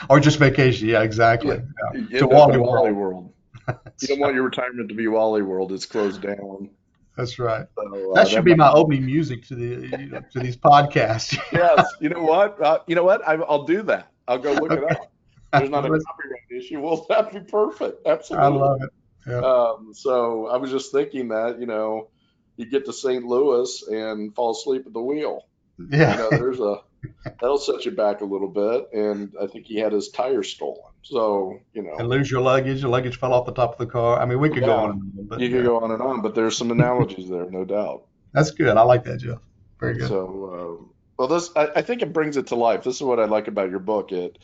Or 0.09 0.21
just 0.21 0.39
vacation. 0.39 0.89
Yeah, 0.89 1.03
exactly. 1.03 1.57
Yeah. 1.57 2.03
Yeah. 2.11 2.19
To 2.21 2.27
Wally, 2.27 2.59
Wally 2.59 2.93
World. 2.93 3.33
you 3.69 4.09
don't 4.09 4.21
want 4.21 4.35
your 4.35 4.45
retirement 4.45 4.89
to 4.89 4.95
be 4.95 5.09
Wally 5.09 5.43
World. 5.43 5.73
It's 5.73 5.87
closed 5.87 6.23
down. 6.23 6.71
That's 7.17 7.39
right. 7.39 7.67
So, 7.77 8.13
uh, 8.13 8.15
that 8.15 8.29
should 8.29 8.39
that 8.39 8.45
be 8.45 8.55
my 8.55 8.71
opening 8.71 9.07
music 9.07 9.47
to 9.47 9.55
the 9.55 10.23
to 10.33 10.41
these 10.41 10.57
podcasts. 10.57 11.37
yes. 11.53 11.87
You 12.01 12.11
know 12.11 12.23
what? 12.23 12.61
Uh, 12.61 12.81
you 12.87 12.95
know 12.95 13.05
what? 13.05 13.27
I, 13.27 13.37
will 13.37 13.65
do 13.65 13.83
that. 13.85 14.13
I'll 14.29 14.39
go 14.39 14.53
look 14.53 14.71
okay. 14.71 14.83
it 14.83 14.91
up. 14.91 15.11
There's 15.53 15.71
not 15.71 15.87
a 15.87 15.89
copyright 15.89 16.43
issue. 16.51 16.81
Well, 16.81 17.07
that'd 17.09 17.33
be 17.33 17.51
perfect. 17.51 18.07
Absolutely. 18.07 18.47
I 18.47 18.49
love 18.49 18.83
it. 18.83 18.91
Yeah. 19.27 19.39
Um, 19.39 19.93
so 19.95 20.47
I 20.47 20.59
was 20.59 20.71
just 20.71 20.93
thinking 20.93 21.29
that, 21.29 21.59
you 21.59 21.67
know, 21.67 22.11
you 22.57 22.67
get 22.67 22.85
to 22.87 22.93
St. 22.93 23.25
Louis 23.25 23.83
and 23.89 24.35
fall 24.35 24.53
asleep 24.53 24.85
at 24.87 24.93
the 24.93 25.01
wheel. 25.01 25.47
Yeah. 25.91 26.13
You 26.13 26.19
know, 26.19 26.31
there's 26.31 26.61
a 26.61 26.81
that'll 27.25 27.59
set 27.59 27.85
you 27.85 27.91
back 27.93 28.21
a 28.21 28.25
little 28.25 28.49
bit. 28.49 28.89
And 28.93 29.35
I 29.41 29.47
think 29.47 29.67
he 29.67 29.79
had 29.79 29.93
his 29.93 30.09
tire 30.09 30.43
stolen. 30.43 30.93
So, 31.03 31.61
you 31.73 31.83
know. 31.83 31.97
And 31.99 32.09
lose 32.09 32.31
your 32.31 32.41
luggage. 32.41 32.81
Your 32.81 32.91
luggage 32.91 33.17
fell 33.19 33.33
off 33.33 33.47
the 33.47 33.53
top 33.53 33.73
of 33.73 33.79
the 33.79 33.87
car. 33.87 34.21
I 34.21 34.27
mean, 34.27 34.41
we 34.41 34.49
could 34.49 34.63
yeah, 34.63 34.67
go 34.67 34.77
on 34.77 34.91
and 34.91 35.01
on. 35.01 35.27
But, 35.27 35.41
you 35.41 35.51
could 35.51 35.65
go 35.65 35.81
on 35.81 35.91
and 35.91 36.03
on, 36.03 36.23
but 36.23 36.35
there's 36.35 36.57
some 36.57 36.71
analogies 36.71 37.29
there, 37.29 37.49
no 37.51 37.65
doubt. 37.65 38.07
That's 38.33 38.51
good. 38.51 38.77
I 38.77 38.83
like 38.83 39.05
that, 39.05 39.19
Jeff. 39.19 39.39
Very 39.79 39.99
good. 39.99 40.09
So, 40.09 40.79
um, 40.81 40.91
well, 41.17 41.29
this 41.29 41.51
I, 41.57 41.69
I, 41.77 41.83
think 41.83 42.03
it 42.03 42.13
brings 42.13 42.37
it 42.37 42.49
to 42.49 42.57
life. 42.57 42.85
This 42.85 42.97
is 42.97 43.03
what 43.03 43.21
I 43.21 43.25
like 43.25 43.49
about 43.49 43.71
your 43.71 43.79
book. 43.79 44.13
It, 44.13 44.39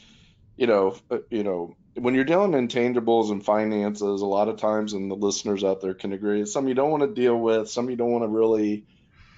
you 0.56 0.66
know, 0.66 0.96
uh, 1.10 1.18
you 1.30 1.42
know, 1.42 1.76
when 1.94 2.14
you're 2.14 2.24
dealing 2.24 2.54
in 2.54 2.68
intangibles 2.68 3.30
and 3.30 3.44
finances, 3.44 4.22
a 4.22 4.26
lot 4.26 4.48
of 4.48 4.58
times, 4.58 4.92
and 4.92 5.10
the 5.10 5.14
listeners 5.14 5.64
out 5.64 5.80
there 5.80 5.94
can 5.94 6.12
agree, 6.12 6.46
some 6.46 6.68
you 6.68 6.74
don't 6.74 6.90
want 6.90 7.02
to 7.02 7.12
deal 7.12 7.36
with, 7.36 7.70
some 7.70 7.90
you 7.90 7.96
don't 7.96 8.10
want 8.10 8.24
to 8.24 8.28
really, 8.28 8.84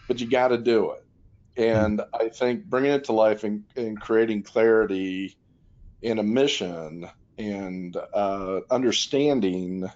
but 0.06 0.20
you 0.20 0.28
got 0.28 0.48
to 0.48 0.58
do 0.58 0.92
it. 0.92 1.03
And. 1.56 2.02
I 2.14 2.30
think 2.30 2.66
bringing 2.66 2.92
it 2.92 3.04
to 3.04 3.12
life 3.12 3.44
and, 3.44 3.64
and 3.76 4.00
creating 4.00 4.44
clarity 4.44 5.36
in 6.02 6.18
a 6.18 6.22
mission 6.22 7.08
and 7.38 7.96
uh, 8.14 8.60
understanding 8.70 9.90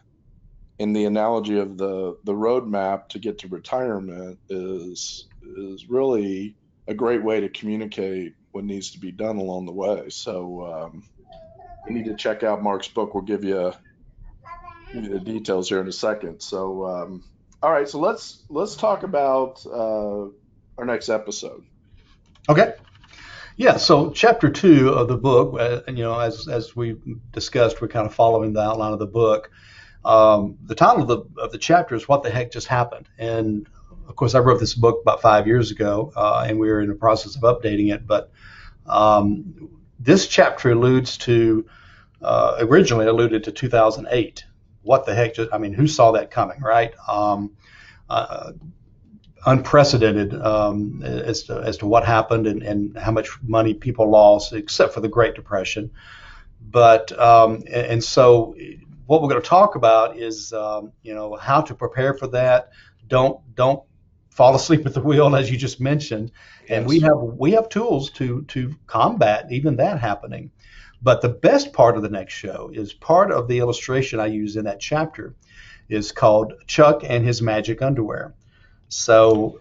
in 0.78 0.92
the 0.94 1.06
analogy 1.06 1.58
of 1.58 1.78
the 1.78 2.16
the 2.24 2.34
roadmap 2.34 3.08
to 3.10 3.20
get 3.20 3.38
to 3.40 3.48
retirement 3.48 4.38
is 4.50 5.28
is 5.58 5.86
really 5.88 6.56
a 6.88 6.94
great 6.94 7.24
way 7.24 7.40
to 7.40 7.48
communicate 7.50 8.34
what 8.52 8.64
needs 8.64 8.92
to 8.92 9.00
be 9.00 9.12
done 9.12 9.38
along 9.38 9.66
the 9.66 9.72
way. 9.72 10.08
So 10.10 10.66
um, 10.66 11.04
you 11.88 11.94
need 11.94 12.06
to 12.06 12.16
check 12.16 12.42
out 12.44 12.62
Mark's 12.62 12.88
book. 12.88 13.14
We'll 13.14 13.24
give 13.24 13.44
you, 13.44 13.72
give 14.92 15.04
you 15.04 15.10
the 15.10 15.20
details 15.20 15.68
here 15.68 15.80
in 15.80 15.88
a 15.88 15.92
second. 15.92 16.42
So 16.42 16.86
um, 16.86 17.24
all 17.62 17.72
right, 17.72 17.88
so 17.88 18.00
let's 18.00 18.44
let's 18.50 18.76
talk 18.76 19.02
about 19.04 19.64
uh, 19.66 20.26
our 20.78 20.84
next 20.84 21.08
episode. 21.08 21.64
Okay. 22.48 22.74
Yeah, 23.56 23.76
so 23.76 24.10
chapter 24.10 24.48
two 24.48 24.90
of 24.90 25.08
the 25.08 25.16
book, 25.16 25.58
uh, 25.58 25.80
you 25.88 26.04
know, 26.04 26.18
as 26.18 26.46
as 26.46 26.76
we 26.76 26.96
discussed, 27.32 27.80
we're 27.80 27.88
kind 27.88 28.06
of 28.06 28.14
following 28.14 28.52
the 28.52 28.62
outline 28.62 28.92
of 28.92 29.00
the 29.00 29.06
book. 29.06 29.50
Um, 30.04 30.56
the 30.64 30.76
title 30.76 31.02
of 31.02 31.08
the 31.08 31.42
of 31.42 31.50
the 31.50 31.58
chapter 31.58 31.96
is 31.96 32.08
"What 32.08 32.22
the 32.22 32.30
Heck 32.30 32.52
Just 32.52 32.68
Happened," 32.68 33.08
and 33.18 33.68
of 34.08 34.14
course, 34.14 34.36
I 34.36 34.38
wrote 34.38 34.60
this 34.60 34.74
book 34.74 35.00
about 35.02 35.20
five 35.20 35.48
years 35.48 35.72
ago, 35.72 36.12
uh, 36.14 36.46
and 36.48 36.60
we 36.60 36.70
are 36.70 36.80
in 36.80 36.88
the 36.88 36.94
process 36.94 37.34
of 37.34 37.42
updating 37.42 37.92
it. 37.92 38.06
But 38.06 38.30
um, 38.86 39.70
this 39.98 40.28
chapter 40.28 40.70
alludes 40.70 41.18
to 41.18 41.66
uh, 42.22 42.58
originally 42.60 43.06
alluded 43.06 43.44
to 43.44 43.52
2008. 43.52 44.44
What 44.82 45.04
the 45.04 45.16
heck? 45.16 45.34
Just, 45.34 45.52
I 45.52 45.58
mean, 45.58 45.74
who 45.74 45.88
saw 45.88 46.12
that 46.12 46.30
coming, 46.30 46.60
right? 46.60 46.94
Um, 47.08 47.56
uh, 48.08 48.52
unprecedented 49.48 50.34
um, 50.34 51.02
as 51.02 51.44
to 51.44 51.58
as 51.61 51.78
to 51.78 51.87
what 51.87 52.04
happened 52.04 52.46
and, 52.46 52.62
and 52.62 52.98
how 52.98 53.11
much 53.11 53.30
money 53.42 53.72
people 53.72 54.11
lost, 54.11 54.52
except 54.52 54.92
for 54.92 55.00
the 55.00 55.08
Great 55.08 55.34
Depression. 55.34 55.90
But 56.61 57.18
um, 57.18 57.62
and, 57.66 57.87
and, 57.87 58.04
so 58.04 58.54
what 59.06 59.22
we're 59.22 59.30
going 59.30 59.40
to 59.40 59.48
talk 59.48 59.74
about 59.74 60.18
is 60.18 60.52
um, 60.52 60.92
you 61.02 61.14
know 61.14 61.34
how 61.37 61.62
to 61.62 61.74
prepare 61.74 62.14
for 62.14 62.26
that. 62.28 62.70
Don't 63.06 63.40
don't 63.54 63.82
fall 64.30 64.54
asleep 64.54 64.84
at 64.87 64.92
the 64.92 65.00
wheel, 65.00 65.34
as 65.34 65.50
you 65.50 65.56
just 65.56 65.80
mentioned. 65.80 66.30
And 66.68 66.87
we 66.87 67.00
have 67.00 67.16
we 67.16 67.52
have 67.52 67.70
tools 67.70 68.11
to 68.12 68.42
to 68.48 68.74
combat 68.87 69.50
even 69.50 69.76
that 69.76 69.98
happening. 69.98 70.50
But 71.00 71.22
the 71.22 71.28
best 71.28 71.72
part 71.72 71.96
of 71.96 72.02
the 72.02 72.11
next 72.11 72.34
show 72.34 72.70
is 72.74 72.92
part 72.92 73.30
of 73.30 73.48
the 73.48 73.61
illustration 73.61 74.20
I 74.20 74.26
use 74.26 74.56
in 74.56 74.64
that 74.64 74.80
chapter 74.80 75.37
is 75.88 76.12
called 76.12 76.52
Chuck 76.66 77.02
and 77.02 77.24
his 77.24 77.40
magic 77.40 77.80
underwear. 77.80 78.34
So 78.88 79.61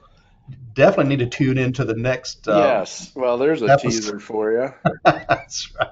definitely 0.74 1.16
need 1.16 1.30
to 1.30 1.38
tune 1.38 1.58
into 1.58 1.84
the 1.86 1.94
next. 1.96 2.48
Uh, 2.48 2.58
yes. 2.58 3.12
Well, 3.16 3.38
there's 3.38 3.62
a 3.62 3.66
episode. 3.66 3.90
teaser 3.90 4.20
for 4.20 4.52
you. 4.52 4.74
That's 5.04 5.72
right. 5.80 5.90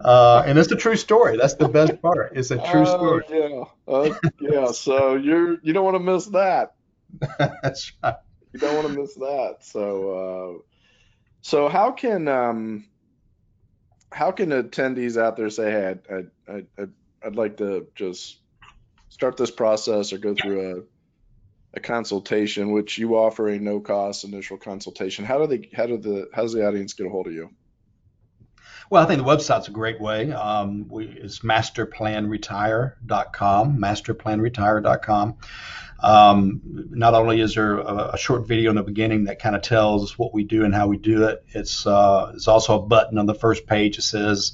Uh, 0.00 0.42
and 0.44 0.58
it's 0.58 0.70
a 0.72 0.76
true 0.76 0.96
story. 0.96 1.36
That's 1.36 1.54
the 1.54 1.68
best 1.68 2.02
part. 2.02 2.32
It's 2.34 2.50
a 2.50 2.56
true 2.56 2.84
Oh, 2.86 3.20
story. 3.20 3.24
yeah. 3.30 3.64
Uh, 3.86 4.14
yeah. 4.40 4.72
So 4.72 5.14
you're 5.14 5.58
you 5.62 5.72
don't 5.72 5.84
want 5.84 5.94
to 5.96 6.02
miss 6.02 6.26
that. 6.26 6.74
That's 7.38 7.92
right. 8.02 8.16
You 8.52 8.58
don't 8.60 8.74
want 8.74 8.88
to 8.94 9.00
miss 9.00 9.14
that. 9.14 9.58
So 9.60 10.10
uh, 10.60 10.62
so 11.42 11.68
how 11.68 11.92
can 11.92 12.26
um 12.28 12.86
how 14.10 14.32
can 14.32 14.50
attendees 14.50 15.16
out 15.20 15.36
there 15.36 15.48
say, 15.50 15.70
hey, 15.70 15.94
I'd, 16.10 16.30
I'd, 16.48 16.66
I'd 16.78 16.90
I'd 17.24 17.36
like 17.36 17.56
to 17.58 17.86
just 17.94 18.38
start 19.08 19.36
this 19.36 19.50
process 19.50 20.12
or 20.12 20.18
go 20.18 20.34
through 20.34 20.78
a 20.78 20.82
a 21.76 21.80
consultation, 21.80 22.72
which 22.72 22.98
you 22.98 23.16
offer 23.16 23.48
a 23.48 23.58
no 23.58 23.80
cost 23.80 24.24
initial 24.24 24.56
consultation. 24.56 25.26
How 25.26 25.38
do 25.38 25.46
they 25.46 25.68
how 25.74 25.86
do 25.86 25.98
the 25.98 26.28
how 26.32 26.42
does 26.42 26.54
the 26.54 26.66
audience 26.66 26.94
get 26.94 27.06
a 27.06 27.10
hold 27.10 27.28
of 27.28 27.34
you? 27.34 27.50
Well, 28.88 29.02
I 29.02 29.06
think 29.06 29.18
the 29.18 29.28
website's 29.28 29.66
a 29.68 29.72
great 29.72 30.00
way. 30.00 30.32
Um, 30.32 30.86
we, 30.88 31.06
it's 31.06 31.40
masterplanretire.com, 31.40 33.78
masterplanretire.com. 33.78 35.34
Um, 35.98 36.60
not 36.90 37.14
only 37.14 37.40
is 37.40 37.54
there 37.54 37.78
a, 37.78 38.10
a, 38.12 38.18
short 38.18 38.46
video 38.46 38.68
in 38.70 38.76
the 38.76 38.82
beginning 38.82 39.24
that 39.24 39.40
kind 39.40 39.56
of 39.56 39.62
tells 39.62 40.18
what 40.18 40.34
we 40.34 40.44
do 40.44 40.62
and 40.64 40.74
how 40.74 40.88
we 40.88 40.98
do 40.98 41.24
it, 41.24 41.42
it's 41.48 41.86
uh, 41.86 42.32
it's 42.34 42.48
also 42.48 42.78
a 42.78 42.82
button 42.82 43.16
on 43.18 43.24
the 43.26 43.34
first 43.34 43.66
page 43.66 43.96
that 43.96 44.02
says, 44.02 44.52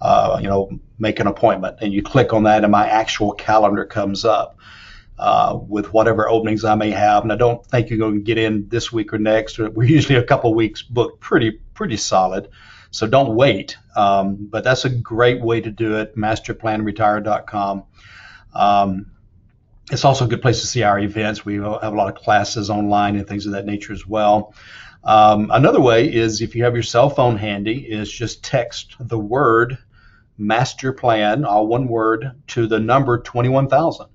uh, 0.00 0.38
you 0.40 0.46
know, 0.46 0.78
make 0.98 1.18
an 1.20 1.26
appointment, 1.26 1.78
and 1.80 1.92
you 1.92 2.02
click 2.02 2.32
on 2.32 2.44
that, 2.44 2.64
and 2.64 2.70
my 2.70 2.88
actual 2.88 3.32
calendar 3.32 3.84
comes 3.86 4.24
up. 4.24 4.56
Uh, 5.16 5.56
with 5.68 5.92
whatever 5.92 6.28
openings 6.28 6.64
I 6.64 6.74
may 6.74 6.90
have, 6.90 7.22
and 7.22 7.32
I 7.32 7.36
don't 7.36 7.64
think 7.64 7.88
you're 7.88 8.00
going 8.00 8.16
to 8.16 8.20
get 8.20 8.36
in 8.36 8.68
this 8.68 8.90
week 8.90 9.12
or 9.12 9.18
next. 9.18 9.58
We're 9.58 9.84
usually 9.84 10.18
a 10.18 10.24
couple 10.24 10.52
weeks 10.54 10.82
booked, 10.82 11.20
pretty 11.20 11.52
pretty 11.74 11.96
solid. 11.96 12.48
So 12.90 13.06
don't 13.06 13.34
wait. 13.34 13.76
Um, 13.96 14.48
but 14.50 14.64
that's 14.64 14.84
a 14.84 14.90
great 14.90 15.40
way 15.42 15.60
to 15.60 15.70
do 15.70 15.96
it. 15.96 16.16
Masterplanretire.com. 16.16 17.84
Um, 18.54 19.06
it's 19.90 20.04
also 20.04 20.24
a 20.24 20.28
good 20.28 20.42
place 20.42 20.60
to 20.60 20.66
see 20.66 20.82
our 20.82 20.98
events. 20.98 21.44
We 21.44 21.56
have 21.56 21.82
a 21.82 21.90
lot 21.90 22.08
of 22.08 22.14
classes 22.14 22.70
online 22.70 23.16
and 23.16 23.26
things 23.26 23.46
of 23.46 23.52
that 23.52 23.66
nature 23.66 23.92
as 23.92 24.06
well. 24.06 24.54
Um, 25.02 25.50
another 25.52 25.80
way 25.80 26.12
is 26.12 26.40
if 26.40 26.54
you 26.54 26.64
have 26.64 26.74
your 26.74 26.82
cell 26.82 27.10
phone 27.10 27.36
handy, 27.36 27.78
is 27.78 28.10
just 28.10 28.42
text 28.42 28.94
the 28.98 29.18
word 29.18 29.76
master 30.38 30.92
plan, 30.92 31.44
all 31.44 31.66
one 31.66 31.88
word, 31.88 32.30
to 32.48 32.66
the 32.66 32.80
number 32.80 33.18
21,000 33.18 34.06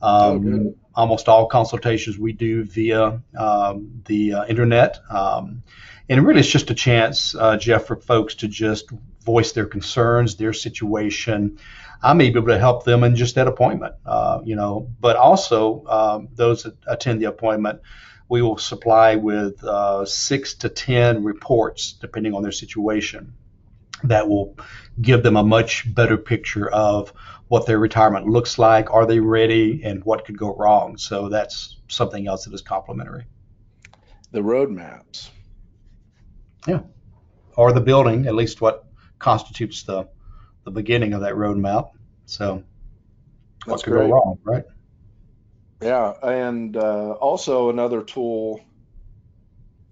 Um, 0.00 0.66
Oh, 0.66 0.74
almost 0.94 1.28
all 1.28 1.46
consultations 1.46 2.18
we 2.18 2.32
do 2.32 2.64
via 2.64 3.22
um, 3.38 4.02
the 4.04 4.34
uh, 4.34 4.44
internet. 4.46 4.98
Um, 5.10 5.62
and 6.08 6.26
really, 6.26 6.40
it's 6.40 6.50
just 6.50 6.70
a 6.70 6.74
chance, 6.74 7.34
uh, 7.34 7.56
Jeff, 7.56 7.86
for 7.86 7.96
folks 7.96 8.34
to 8.36 8.48
just 8.48 8.90
voice 9.24 9.52
their 9.52 9.66
concerns, 9.66 10.36
their 10.36 10.52
situation. 10.52 11.58
I 12.02 12.12
may 12.14 12.30
be 12.30 12.38
able 12.38 12.48
to 12.48 12.58
help 12.58 12.84
them 12.84 13.04
in 13.04 13.14
just 13.14 13.36
that 13.36 13.46
appointment, 13.46 13.94
uh, 14.04 14.40
you 14.44 14.56
know, 14.56 14.90
but 15.00 15.16
also 15.16 15.86
um, 15.86 16.28
those 16.34 16.64
that 16.64 16.76
attend 16.86 17.20
the 17.20 17.26
appointment, 17.26 17.80
we 18.28 18.42
will 18.42 18.58
supply 18.58 19.16
with 19.16 19.62
uh, 19.62 20.04
six 20.04 20.54
to 20.54 20.68
10 20.68 21.22
reports, 21.22 21.92
depending 21.92 22.34
on 22.34 22.42
their 22.42 22.52
situation, 22.52 23.34
that 24.04 24.28
will 24.28 24.56
give 25.00 25.22
them 25.22 25.36
a 25.36 25.42
much 25.42 25.92
better 25.94 26.16
picture 26.16 26.68
of 26.70 27.12
what 27.48 27.66
their 27.66 27.78
retirement 27.78 28.26
looks 28.26 28.58
like, 28.58 28.90
are 28.90 29.06
they 29.06 29.20
ready, 29.20 29.82
and 29.84 30.04
what 30.04 30.24
could 30.24 30.38
go 30.38 30.54
wrong. 30.56 30.96
So 30.96 31.28
that's 31.28 31.78
something 31.88 32.26
else 32.26 32.44
that 32.44 32.54
is 32.54 32.62
complimentary. 32.62 33.26
The 34.30 34.40
roadmaps. 34.40 35.28
Yeah. 36.66 36.80
Or 37.56 37.72
the 37.72 37.80
building, 37.80 38.26
at 38.26 38.34
least 38.34 38.60
what 38.60 38.84
constitutes 39.18 39.82
the 39.82 40.08
the 40.64 40.70
beginning 40.70 41.12
of 41.12 41.22
that 41.22 41.34
roadmap. 41.34 41.90
So 42.26 42.54
what 42.54 42.64
That's 43.66 43.82
could 43.82 43.92
great. 43.92 44.08
go 44.08 44.14
wrong, 44.14 44.38
right? 44.44 44.64
Yeah, 45.82 46.14
and 46.22 46.76
uh, 46.76 47.12
also 47.12 47.68
another 47.68 48.02
tool 48.02 48.60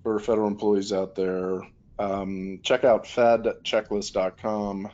for 0.03 0.19
federal 0.21 0.47
employees 0.47 0.93
out 0.93 1.15
there. 1.15 1.61
Um, 2.01 2.61
check 2.63 2.85
out 2.85 3.05
fedchecklist.com. 3.05 4.89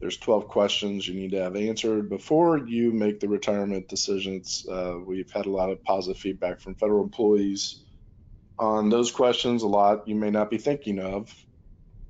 There's 0.00 0.16
12 0.16 0.48
questions 0.48 1.06
you 1.06 1.14
need 1.14 1.32
to 1.32 1.42
have 1.42 1.54
answered 1.54 2.08
before 2.08 2.56
you 2.56 2.92
make 2.92 3.20
the 3.20 3.28
retirement 3.28 3.88
decisions. 3.88 4.66
Uh, 4.66 4.94
we've 5.04 5.30
had 5.30 5.44
a 5.44 5.50
lot 5.50 5.68
of 5.68 5.84
positive 5.84 6.18
feedback 6.18 6.58
from 6.60 6.76
federal 6.76 7.04
employees 7.04 7.84
on 8.58 8.88
those 8.88 9.10
questions. 9.10 9.62
A 9.62 9.68
lot 9.68 10.08
you 10.08 10.14
may 10.14 10.30
not 10.30 10.48
be 10.48 10.56
thinking 10.56 10.98
of. 10.98 11.30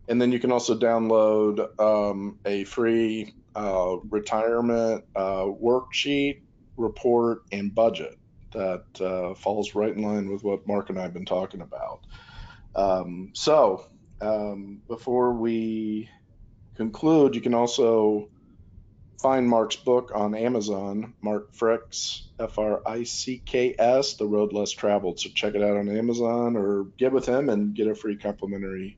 And 0.06 0.22
then 0.22 0.30
you 0.30 0.38
can 0.38 0.52
also 0.52 0.78
download 0.78 1.80
um, 1.80 2.38
a 2.44 2.62
free 2.64 3.34
uh, 3.56 3.96
retirement 4.10 5.04
uh, 5.16 5.46
worksheet, 5.46 6.42
report, 6.76 7.42
and 7.50 7.74
budget 7.74 8.16
that 8.52 8.84
uh, 9.00 9.34
falls 9.34 9.74
right 9.74 9.94
in 9.94 10.02
line 10.02 10.30
with 10.30 10.44
what 10.44 10.68
Mark 10.68 10.88
and 10.88 11.00
I 11.00 11.02
have 11.02 11.14
been 11.14 11.26
talking 11.26 11.62
about. 11.62 12.06
Um, 12.76 13.30
so, 13.32 13.86
um, 14.20 14.82
before 14.88 15.32
we 15.32 16.08
conclude, 16.76 17.34
you 17.34 17.40
can 17.40 17.54
also 17.54 18.28
find 19.20 19.46
Mark's 19.46 19.76
book 19.76 20.12
on 20.14 20.34
Amazon, 20.34 21.12
Mark 21.20 21.52
Fricks, 21.54 22.22
F 22.38 22.58
R 22.58 22.80
I 22.86 23.02
C 23.04 23.42
K 23.44 23.74
S, 23.78 24.14
The 24.14 24.26
Road 24.26 24.52
Less 24.52 24.70
Traveled. 24.70 25.20
So, 25.20 25.28
check 25.34 25.54
it 25.54 25.62
out 25.62 25.76
on 25.76 25.88
Amazon 25.94 26.56
or 26.56 26.84
get 26.98 27.12
with 27.12 27.26
him 27.26 27.48
and 27.50 27.74
get 27.74 27.86
a 27.86 27.94
free 27.94 28.16
complimentary 28.16 28.96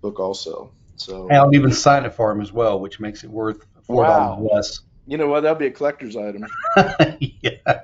book 0.00 0.18
also. 0.18 0.72
So, 0.96 1.28
And 1.28 1.38
I'll 1.38 1.54
even 1.54 1.72
sign 1.72 2.04
it 2.04 2.12
for 2.14 2.30
him 2.32 2.40
as 2.40 2.52
well, 2.52 2.80
which 2.80 3.00
makes 3.00 3.22
it 3.24 3.30
worth 3.30 3.64
four 3.84 4.04
dollars 4.04 4.40
Wow. 4.40 4.48
less. 4.56 4.80
you 5.06 5.16
know 5.16 5.28
what? 5.28 5.40
That'd 5.42 5.58
be 5.58 5.66
a 5.66 5.70
collector's 5.70 6.16
item. 6.16 6.46
yeah. 7.20 7.80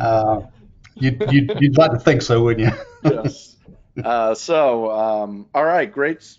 Uh, 0.00 0.40
you'd, 0.94 1.22
you'd, 1.30 1.52
you'd 1.60 1.76
like 1.76 1.90
to 1.92 1.98
think 1.98 2.22
so, 2.22 2.42
wouldn't 2.42 2.68
you? 2.70 3.10
yes. 3.10 3.53
Uh, 4.02 4.34
so, 4.34 4.90
um, 4.90 5.46
all 5.54 5.64
right, 5.64 5.90
great, 5.90 6.36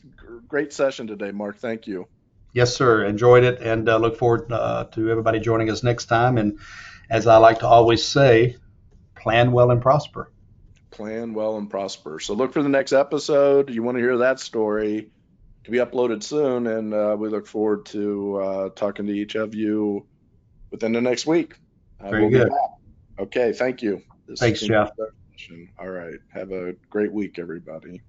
great 0.48 0.74
session 0.74 1.08
today, 1.08 1.32
Mark. 1.32 1.58
Thank 1.58 1.88
you. 1.88 2.08
Yes, 2.54 2.76
sir. 2.76 3.06
Enjoyed 3.06 3.44
it 3.44 3.62
and 3.62 3.88
uh, 3.88 3.98
look 3.98 4.18
forward 4.18 4.52
uh, 4.52 4.86
to 4.94 5.10
everybody 5.10 5.40
joining 5.40 5.70
us 5.70 5.84
next 5.84 6.06
time. 6.06 6.38
And 6.38 6.60
as 7.10 7.28
I 7.28 7.38
like 7.38 7.60
to 7.60 7.68
always 7.68 8.06
say, 8.06 8.58
plan 9.16 9.52
well 9.52 9.72
and 9.72 9.82
prosper. 9.82 10.32
Plan 10.92 11.34
well 11.34 11.58
and 11.58 11.70
prosper. 11.70 12.20
So, 12.20 12.34
look 12.34 12.54
for 12.54 12.64
the 12.64 12.70
next 12.70 12.94
episode. 12.94 13.70
You 13.70 13.84
want 13.84 13.98
to 13.98 14.02
hear 14.02 14.18
that 14.20 14.40
story 14.40 15.12
to 15.66 15.72
be 15.72 15.80
uploaded 15.80 16.24
soon, 16.24 16.68
and 16.68 16.94
uh, 16.94 17.16
we 17.18 17.28
look 17.28 17.48
forward 17.48 17.88
to 17.88 18.38
uh, 18.38 18.70
talking 18.70 19.08
to 19.08 19.12
each 19.12 19.36
of 19.36 19.56
you 19.56 20.06
within 20.72 20.94
the 20.94 21.02
next 21.02 21.26
week. 21.26 21.56
Uh, 22.00 22.12
Very 22.12 22.22
we'll 22.22 22.32
good. 22.32 22.52
Okay, 23.20 23.52
thank 23.52 23.82
you. 23.82 24.02
This 24.28 24.40
Thanks, 24.40 24.62
Jeff. 24.62 24.90
session. 24.90 25.12
All 25.80 25.90
right, 25.90 26.20
have 26.32 26.52
a 26.52 26.74
great 26.92 27.14
week, 27.14 27.40
everybody. 27.40 28.02